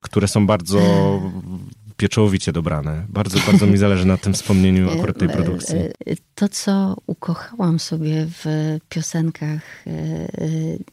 [0.00, 0.80] które są bardzo
[1.98, 3.06] pieczołowicie dobrane.
[3.08, 5.76] Bardzo, bardzo mi zależy na tym wspomnieniu akurat tej E, produkcji.
[5.76, 8.44] e, e, To, co ukochałam sobie w
[8.88, 10.28] piosenkach e, e,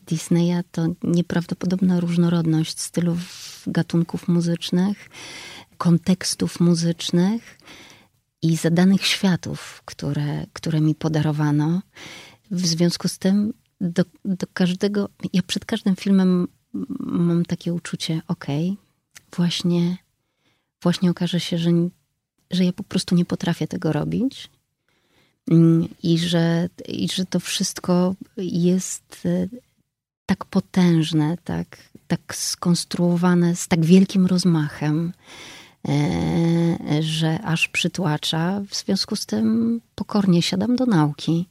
[0.08, 3.20] Disneya, to nieprawdopodobna różnorodność stylów,
[3.68, 5.10] gatunków muzycznych,
[5.78, 7.58] kontekstów muzycznych
[8.42, 11.82] i zadanych światów, które, które mi podarowano.
[12.52, 16.48] W związku z tym do, do każdego, ja przed każdym filmem
[17.00, 18.78] mam takie uczucie, okej,
[19.36, 19.98] właśnie,
[20.86, 21.72] właśnie okaże się, że,
[22.52, 24.50] że ja po prostu nie potrafię tego robić
[25.52, 29.48] Mm, i że, i że to wszystko jest e,
[30.26, 31.78] tak potężne, tak,
[32.08, 35.14] tak skonstruowane z tak wielkim rozmachem,
[35.88, 38.62] e, że aż przytłacza.
[38.70, 41.48] W związku z tym pokornie siadam do nauki.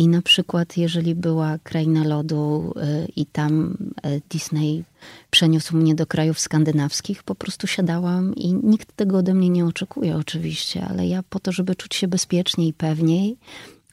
[0.00, 3.76] I na przykład, jeżeli była Kraina Lodu y, i tam
[4.06, 4.84] y, Disney
[5.30, 10.16] przeniósł mnie do krajów skandynawskich, po prostu siadałam i nikt tego ode mnie nie oczekuje
[10.16, 13.36] oczywiście, ale ja po to, żeby czuć się bezpiecznie i pewniej,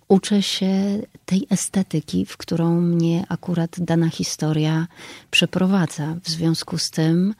[0.07, 4.87] uczę się tej estetyki, w którą mnie akurat dana historia
[5.31, 6.15] przeprowadza.
[6.23, 7.33] W związku z tym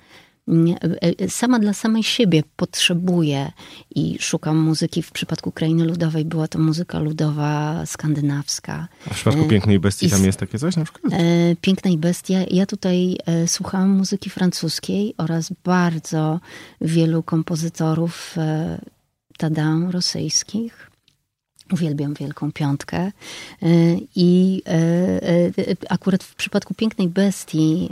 [1.29, 3.51] sama dla samej siebie potrzebuję
[3.95, 5.03] i szukam muzyki.
[5.03, 8.87] W przypadku Krainy Ludowej była to muzyka ludowa skandynawska.
[9.05, 11.13] A w przypadku e, Pięknej Bestii i tam jest takie coś na przykład?
[11.13, 12.39] E, Piękna i Bestia.
[12.51, 16.39] Ja tutaj e, słuchałam muzyki francuskiej oraz bardzo
[16.81, 18.81] wielu kompozytorów e,
[19.37, 20.91] tada rosyjskich.
[21.73, 22.97] Uwielbiam Wielką Piątkę.
[22.97, 23.11] E,
[24.15, 27.89] I e, e, akurat w przypadku Pięknej Bestii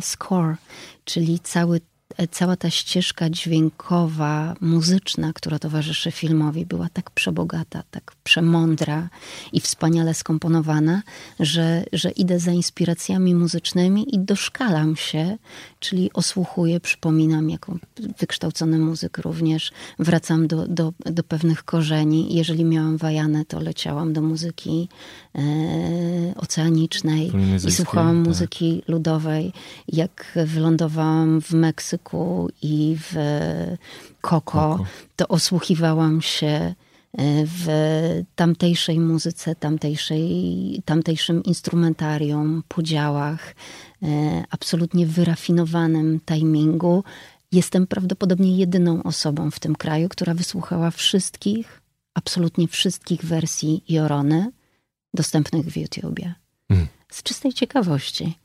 [0.00, 0.56] score,
[1.04, 1.80] czyli cały
[2.26, 9.08] cała ta ścieżka dźwiękowa, muzyczna, która towarzyszy filmowi, była tak przebogata, tak przemądra
[9.52, 11.02] i wspaniale skomponowana,
[11.40, 15.36] że, że idę za inspiracjami muzycznymi i doszkalam się,
[15.80, 17.76] czyli osłuchuję, przypominam jako
[18.18, 22.34] wykształcony muzyk również, wracam do, do, do pewnych korzeni.
[22.34, 24.88] Jeżeli miałam wajanę, to leciałam do muzyki
[26.36, 27.32] oceanicznej
[27.68, 28.28] i słuchałam tak.
[28.28, 29.52] muzyki ludowej.
[29.88, 33.14] Jak wylądowałam w Meksyku i w
[34.20, 34.84] Koko, Koko.
[35.16, 36.74] to osłuchiwałam się e,
[37.46, 37.66] w
[38.34, 43.54] tamtejszej muzyce, tamtejszej, tamtejszym instrumentarium, podziałach,
[44.02, 47.04] e, absolutnie wyrafinowanym timingu.
[47.52, 51.82] Jestem prawdopodobnie jedyną osobą w tym kraju, która wysłuchała wszystkich,
[52.14, 54.52] absolutnie wszystkich wersji Jorony
[55.18, 56.34] dostępnych w YouTubie.
[56.70, 56.88] Mhm.
[57.10, 58.38] Z czystej ciekawości.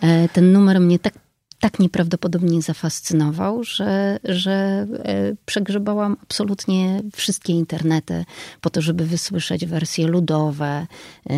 [0.00, 1.14] E, Ten numer mnie tak
[1.62, 8.24] tak nieprawdopodobnie zafascynował, że, że e, przegrzebałam absolutnie wszystkie internety
[8.60, 10.86] po to, żeby wysłyszeć wersje ludowe,
[11.30, 11.36] e,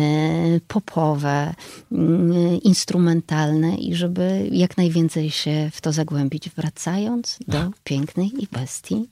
[0.67, 1.53] popowe,
[1.91, 6.49] mm, instrumentalne i żeby jak najwięcej się w to zagłębić.
[6.49, 9.09] Wracając do pięknej i bestii.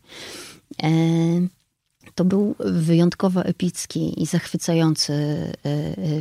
[2.14, 5.14] E, to był wyjątkowo epicki i zachwycający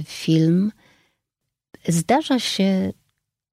[0.06, 0.72] film.
[1.88, 2.92] Zdarza się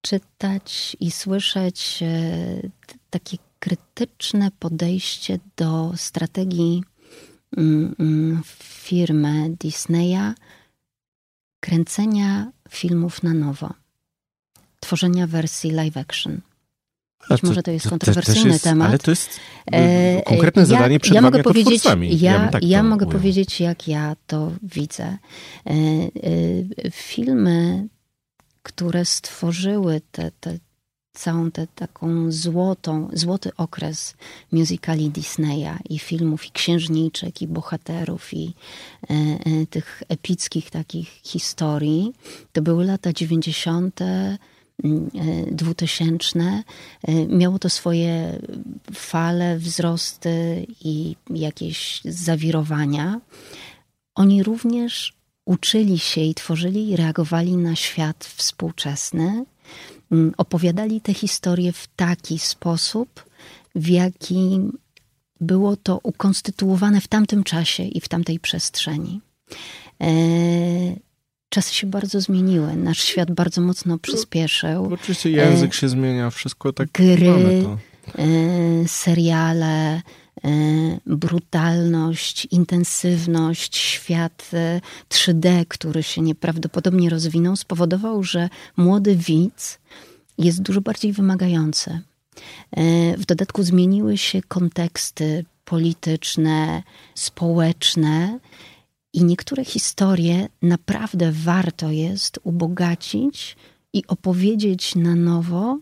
[0.02, 2.70] czytać i słyszeć e,
[3.10, 6.84] takie krytyczne podejście do strategii
[7.58, 10.34] mm, mm, firmy Disneya
[11.60, 13.74] kręcenia filmów na nowo,
[14.80, 16.42] tworzenia wersji live action.
[17.30, 18.90] Być może to jest to, kontrowersyjny jest, temat.
[18.90, 19.40] Ale to jest
[19.72, 22.20] e, konkretne zadanie ja, przed ja mogę jako powiedzieć, twórcami.
[22.20, 25.18] Ja, ja, tak ja mogę powiedzieć, jak ja to widzę.
[25.66, 25.74] E,
[26.92, 27.88] filmy
[28.64, 30.58] które stworzyły te, te,
[31.14, 34.14] całą tę taką złotą, złoty okres
[34.52, 38.54] musicali Disneya i filmów, i księżniczek, i bohaterów, i
[39.10, 42.14] e, e, tych epickich takich historii.
[42.52, 44.00] To były lata 90.,
[45.52, 46.40] 2000.
[46.40, 46.64] Mm,
[47.04, 48.40] e, miało to swoje
[48.94, 53.22] fale, wzrosty i jakieś zawirowania.
[54.16, 55.14] Oni również
[55.46, 59.46] uczyli się i tworzyli i reagowali na świat współczesny,
[60.12, 63.26] mm, opowiadali te historie w taki sposób,
[63.76, 64.60] w jaki
[65.42, 69.22] było to ukonstytuowane w tamtym czasie i w tamtej przestrzeni.
[71.50, 74.94] Czasy się bardzo zmieniły, nasz świat bardzo mocno przyspieszył.
[74.94, 76.92] Oczywiście język e, się zmienia, wszystko tak.
[76.92, 77.64] Gry,
[78.18, 80.02] e, seriale,
[80.44, 84.52] E, brutalność, intensywność, świat
[85.10, 89.80] 3D, e, który się nieprawdopodobnie rozwinął, spowodował, że młody widz
[90.38, 92.00] jest dużo bardziej wymagający.
[93.18, 96.84] W dodatku zmieniły się konteksty polityczne,
[97.16, 98.40] społeczne.
[99.14, 103.56] I niektóre historie naprawdę warto jest ubogacić
[103.94, 105.80] i opowiedzieć na nowo,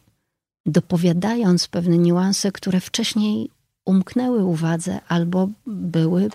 [0.65, 3.49] dopowiadając pewne niuanse, które wcześniej
[3.85, 6.29] umknęły uwadze albo były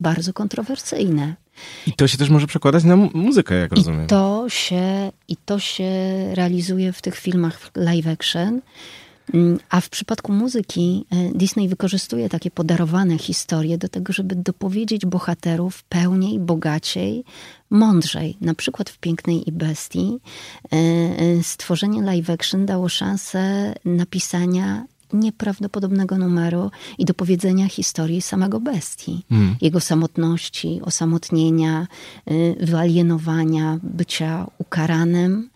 [0.00, 1.34] bardzo kontrowersyjne.
[1.86, 4.06] I to się też może przekładać na muzykę, jak I rozumiem.
[4.06, 5.90] To się, I to się
[6.34, 8.60] realizuje w tych filmach live action.
[9.32, 15.06] Mm, a w przypadku muzyki e, Disney wykorzystuje takie podarowane historie do tego, żeby dopowiedzieć
[15.06, 17.24] bohaterów pełniej, bogaciej,
[17.70, 18.36] mądrzej.
[18.40, 20.18] Na przykład w Pięknej i Bestii
[20.72, 28.60] e, e, stworzenie live action dało szansę napisania nieprawdopodobnego numeru i do powiedzenia historii samego
[28.60, 29.24] bestii.
[29.30, 29.56] Mm.
[29.60, 31.86] Jego samotności, osamotnienia,
[32.60, 35.50] wyalienowania, bycia ukaranym,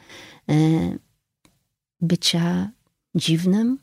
[2.00, 2.70] bycia
[3.18, 3.78] dziwnym.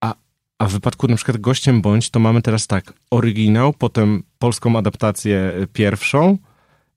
[0.00, 0.14] A,
[0.58, 5.52] a w wypadku na przykład Gościem Bądź, to mamy teraz tak, oryginał, potem polską adaptację
[5.72, 6.38] pierwszą,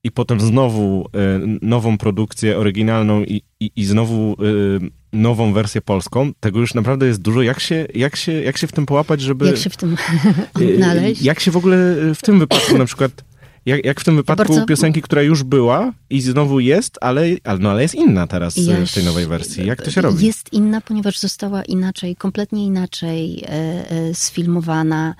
[0.04, 4.80] i potem znowu y, nową produkcję oryginalną i, i, i znowu y,
[5.14, 6.32] nową wersję polską.
[6.40, 7.42] Tego już naprawdę jest dużo.
[7.42, 9.46] Jak się, jak się, jak się w tym połapać, żeby...
[9.46, 9.98] Jak się w tym
[10.56, 11.22] odnaleźć?
[11.22, 13.29] Jak się w ogóle w tym wypadku na przykład...
[13.70, 14.66] Jak, jak w tym wypadku bardzo...
[14.66, 18.56] piosenki, która już była i znowu jest, ale, ale, no, ale jest inna teraz
[18.86, 19.68] w tej nowej wersji.
[19.68, 20.26] Jak to się robi?
[20.26, 25.16] Jest inna, ponieważ została inaczej, kompletnie inaczej e, e, sfilmowana,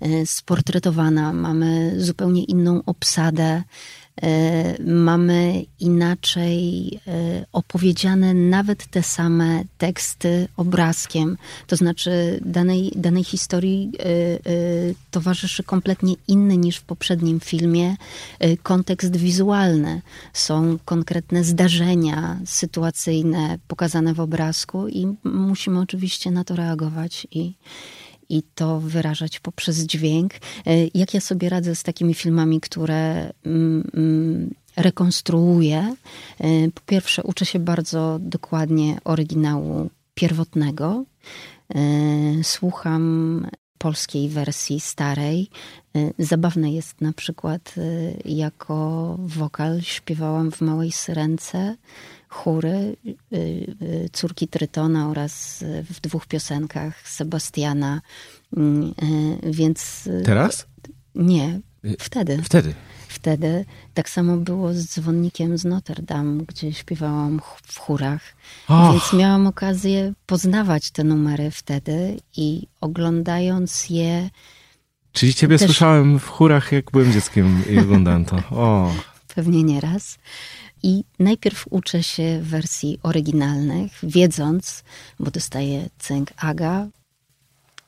[0.00, 1.32] e, sportretowana.
[1.32, 3.62] Mamy zupełnie inną obsadę.
[4.22, 11.36] E, mamy inaczej e, opowiedziane nawet te same teksty obrazkiem.
[11.66, 14.08] To znaczy danej, danej historii e,
[15.10, 17.96] towarzyszy kompletnie inny niż w poprzednim filmie
[18.62, 20.02] kontekst wizualny.
[20.32, 27.54] Są konkretne zdarzenia sytuacyjne pokazane w obrazku i musimy oczywiście na to reagować i,
[28.28, 30.34] i to wyrażać poprzez dźwięk.
[30.34, 30.38] E,
[30.94, 35.94] jak ja sobie radzę z takimi filmami, które mm, mm, rekonstruuję?
[36.40, 41.04] E, po pierwsze, uczę się bardzo dokładnie oryginału pierwotnego.
[41.74, 41.80] E,
[42.42, 43.46] słucham
[43.78, 45.50] polskiej wersji starej.
[46.18, 47.74] Zabawne jest na przykład,
[48.24, 51.76] jako wokal śpiewałam w Małej Syrence
[52.34, 53.36] chóry y,
[53.82, 58.00] y, córki Trytona oraz w dwóch piosenkach Sebastiana.
[58.56, 58.94] Mm,
[59.44, 60.08] y, więc.
[60.24, 60.66] Teraz?
[61.14, 61.60] Nie,
[61.98, 62.42] wtedy.
[62.42, 62.74] Wtedy.
[63.08, 63.64] Wtedy
[63.94, 68.22] tak samo było z dzwonnikiem z Notre Dame, gdzie śpiewałam w chórach.
[68.68, 68.92] Oh.
[68.92, 74.30] Więc miałam okazję poznawać te numery wtedy i oglądając je.
[75.12, 75.66] Czyli ciebie też...
[75.66, 78.36] słyszałem w chórach, jak byłem dzieckiem i oglądałem to.
[78.50, 78.92] O.
[79.34, 80.18] Pewnie nieraz.
[80.84, 84.84] I najpierw uczę się wersji oryginalnych, wiedząc,
[85.20, 86.88] bo dostaję cynk Aga,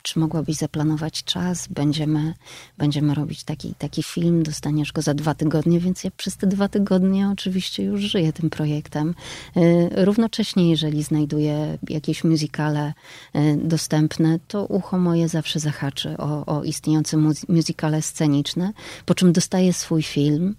[0.06, 1.68] czy mogłabyś zaplanować czas?
[1.68, 2.34] Będziemy,
[2.78, 6.68] będziemy robić taki, taki film, dostaniesz go za dwa tygodnie, więc ja przez te dwa
[6.68, 9.14] tygodnie oczywiście już żyję tym projektem.
[9.56, 12.92] Y, równocześnie, jeżeli znajduję jakieś muzykale
[13.36, 17.16] y, dostępne, to ucho moje zawsze zahaczy o, o istniejące
[17.48, 18.72] muzykale sceniczne,
[19.06, 20.56] po czym dostaję swój film.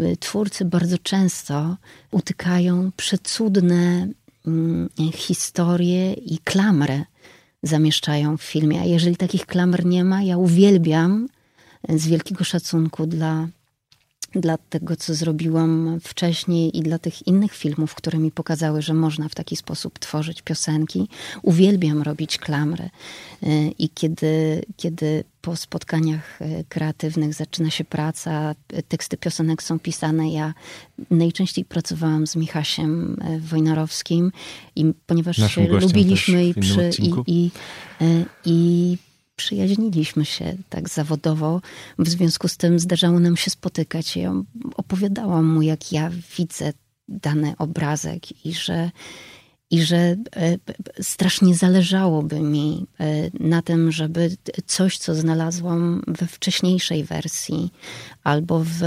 [0.00, 1.76] Y, twórcy bardzo często
[2.10, 4.08] utykają przecudne
[4.46, 7.04] mm, historie i klamry
[7.62, 8.80] zamieszczają w filmie.
[8.80, 11.28] A jeżeli takich klamr nie ma, ja uwielbiam
[11.88, 13.48] z wielkiego szacunku dla
[14.34, 19.28] dla tego, co zrobiłam wcześniej i dla tych innych filmów, które mi pokazały, że można
[19.28, 21.08] w taki sposób tworzyć piosenki.
[21.42, 22.90] Uwielbiam robić klamry.
[23.42, 28.54] Y, I kiedy, kiedy po spotkaniach y, kreatywnych zaczyna się praca,
[28.88, 30.54] teksty piosenek są pisane, ja
[31.10, 34.32] najczęściej pracowałam z Michasiem y, Wojnarowskim
[34.76, 37.50] i ponieważ się lubiliśmy i, przy, i, i,
[38.44, 38.98] i
[39.36, 41.60] przyjaźniliśmy się tak zawodowo.
[41.98, 44.16] W związku z tym zdarzało nam się spotykać.
[44.16, 44.32] Ja
[44.76, 46.72] opowiadałam mu, jak ja widzę
[47.08, 48.90] dany obrazek i że,
[49.72, 50.16] i że e,
[51.00, 57.70] strasznie zależałoby mi e, na tym, żeby coś, co znalazłam we wcześniejszej wersji
[58.24, 58.80] albo w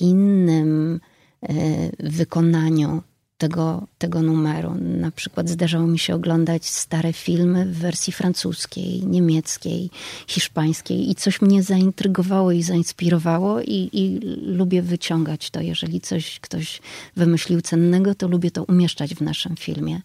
[0.00, 1.00] innym
[1.42, 1.54] e,
[2.00, 3.02] wykonaniu
[3.38, 4.74] tego, tego numeru.
[4.80, 9.90] Na przykład zdarzało mi się oglądać stare filmy w wersji francuskiej, niemieckiej,
[10.26, 15.60] hiszpańskiej i coś mnie zaintrygowało i zainspirowało i, i lubię wyciągać to.
[15.60, 16.80] Jeżeli coś ktoś
[17.16, 20.00] wymyślił cennego, to lubię to umieszczać w naszym filmie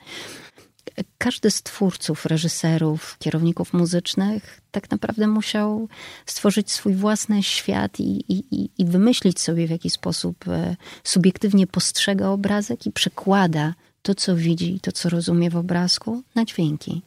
[1.18, 5.88] każdy z twórców, reżyserów, kierowników muzycznych tak naprawdę musiał
[6.26, 12.28] stworzyć swój własny świat i, i, i wymyślić sobie, w jaki sposób e, subiektywnie postrzega
[12.28, 17.02] obrazek i przekłada to, co widzi, to, co rozumie w obrazku, na dźwięki.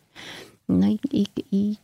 [0.68, 1.76] No i, i, i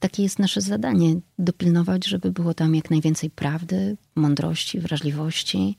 [0.00, 5.78] takie jest nasze zadanie dopilnować, żeby było tam jak najwięcej prawdy, mądrości, wrażliwości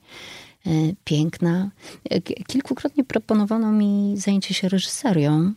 [1.04, 1.70] piękna.
[2.10, 5.52] E, kilkukrotnie proponowano mi zajęcie się reżyserią.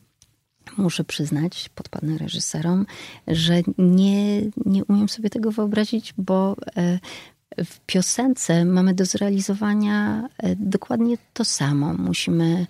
[0.78, 2.86] Muszę przyznać, podpadnę reżyserom,
[3.28, 6.99] że nie, nie umiem sobie tego wyobrazić, bo e,
[7.66, 11.93] w piosence mamy do zrealizowania dokładnie to samo.
[11.93, 12.68] Musimy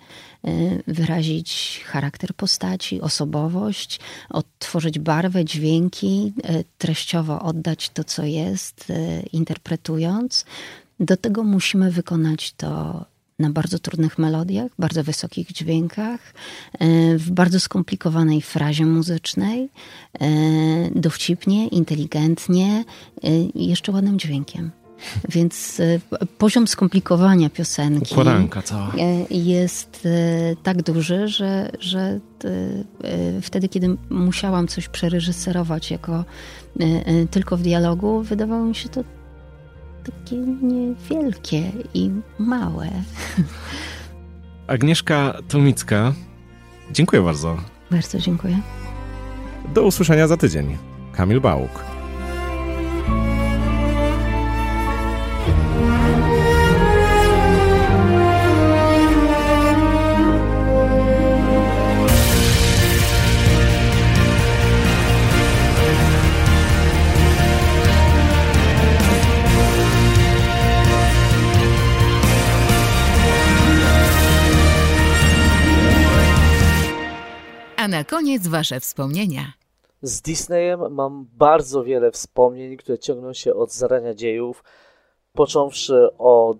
[0.86, 6.32] wyrazić charakter postaci, osobowość, odtworzyć barwę, dźwięki,
[6.78, 8.92] treściowo oddać to, co jest,
[9.32, 10.44] interpretując.
[11.02, 13.04] Do tego musimy wykonać to
[13.38, 16.20] na bardzo trudnych melodiach, bardzo wysokich dźwiękach,
[16.78, 19.68] e, w bardzo skomplikowanej frazie muzycznej,
[20.20, 20.28] e,
[20.94, 22.84] dowcipnie, inteligentnie
[23.22, 24.70] e, i jeszcze ładnym dźwiękiem.
[25.28, 25.80] Więc
[26.38, 28.14] poziom skomplikowania piosenki
[28.62, 28.92] cała.
[29.30, 30.08] jest
[30.62, 32.20] tak duży, że, że
[33.42, 36.24] wtedy, kiedy musiałam coś przereżyserować jako
[37.30, 39.04] tylko w dialogu, wydawało mi się to
[40.04, 42.88] takie niewielkie i małe.
[44.66, 46.12] Agnieszka Tomicka,
[46.90, 47.56] dziękuję bardzo.
[47.90, 48.60] Bardzo dziękuję.
[49.74, 50.78] Do usłyszenia za tydzień.
[51.12, 51.91] Kamil Bałuk.
[77.92, 79.52] Na koniec Wasze wspomnienia.
[80.02, 84.64] Z Disneyem mam bardzo wiele wspomnień, które ciągną się od zarania dziejów,
[85.32, 86.58] począwszy od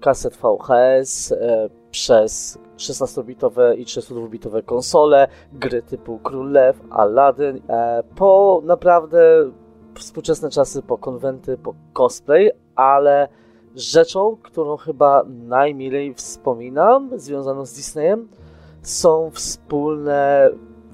[0.00, 8.62] kaset VHS, e, przez 16-bitowe i 32-bitowe konsole, gry typu Król Lew, Aladdin, e, po
[8.64, 9.50] naprawdę
[9.94, 13.28] współczesne czasy, po konwenty, po cosplay, ale
[13.74, 18.28] rzeczą, którą chyba najmilej wspominam, związaną z Disneyem,
[18.82, 20.50] są wspólne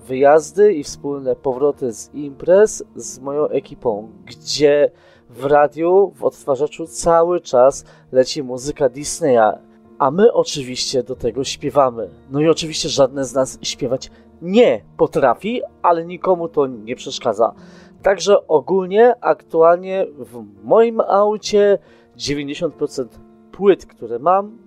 [0.06, 4.90] wyjazdy i wspólne powroty z imprez z moją ekipą, gdzie
[5.30, 9.52] w radiu, w odtwarzaczu cały czas leci muzyka Disneya,
[9.98, 12.10] a my oczywiście do tego śpiewamy.
[12.30, 14.10] No i oczywiście żadne z nas śpiewać
[14.42, 17.54] nie potrafi, ale nikomu to nie przeszkadza.
[18.02, 21.78] Także ogólnie, aktualnie w moim aucie
[22.18, 23.06] 90%
[23.52, 24.58] płyt, które mam,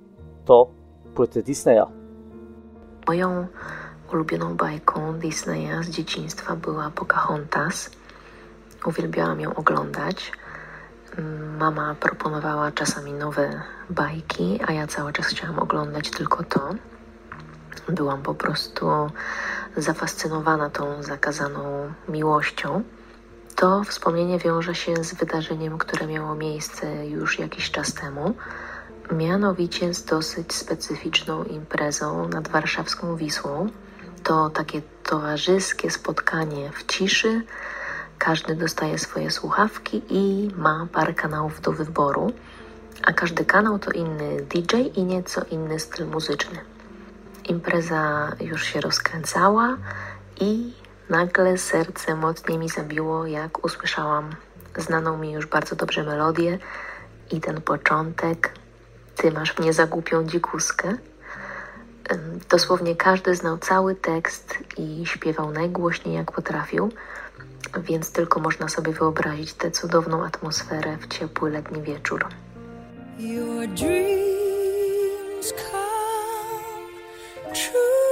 [0.46, 0.70] to
[1.16, 1.99] płyty Disneya.
[3.10, 3.48] Moją
[4.14, 7.90] ulubioną bajką Disneya z dzieciństwa była Pocahontas.
[8.86, 10.32] Uwielbiałam ją oglądać.
[11.60, 16.70] Mama proponowała czasami nowe bajki, a ja cały czas chciałam oglądać tylko to.
[17.88, 19.12] Byłam po prostu
[19.78, 22.84] zafascynowana tą zakazaną miłością.
[23.56, 28.36] To wspomnienie wiąże się z wydarzeniem, które miało miejsce już jakiś czas temu,
[29.12, 33.70] mianowicie z dosyć specyficzną imprezą nad warszawską Wisłą.
[34.24, 37.42] To takie towarzyskie spotkanie w ciszy.
[38.18, 42.34] Każdy dostaje swoje słuchawki i ma parę kanałów do wyboru,
[43.04, 46.60] a każdy kanał to inny DJ i nieco inny styl muzyczny.
[47.50, 49.78] Impreza już się rozkręcała
[50.42, 50.74] i
[51.10, 54.30] nagle serce mocniej mi zabiło, jak usłyszałam
[54.78, 56.60] znaną mi już bardzo dobrze melodię
[57.32, 58.59] i ten początek
[59.22, 60.98] Ty masz mnie za głupią dzikuskę.
[62.50, 66.90] Dosłownie każdy znał cały tekst i śpiewał najgłośniej jak potrafił,
[67.78, 72.26] więc tylko można sobie wyobrazić tę cudowną atmosferę w ciepły letni wieczór.
[73.18, 78.09] Your dreams come true.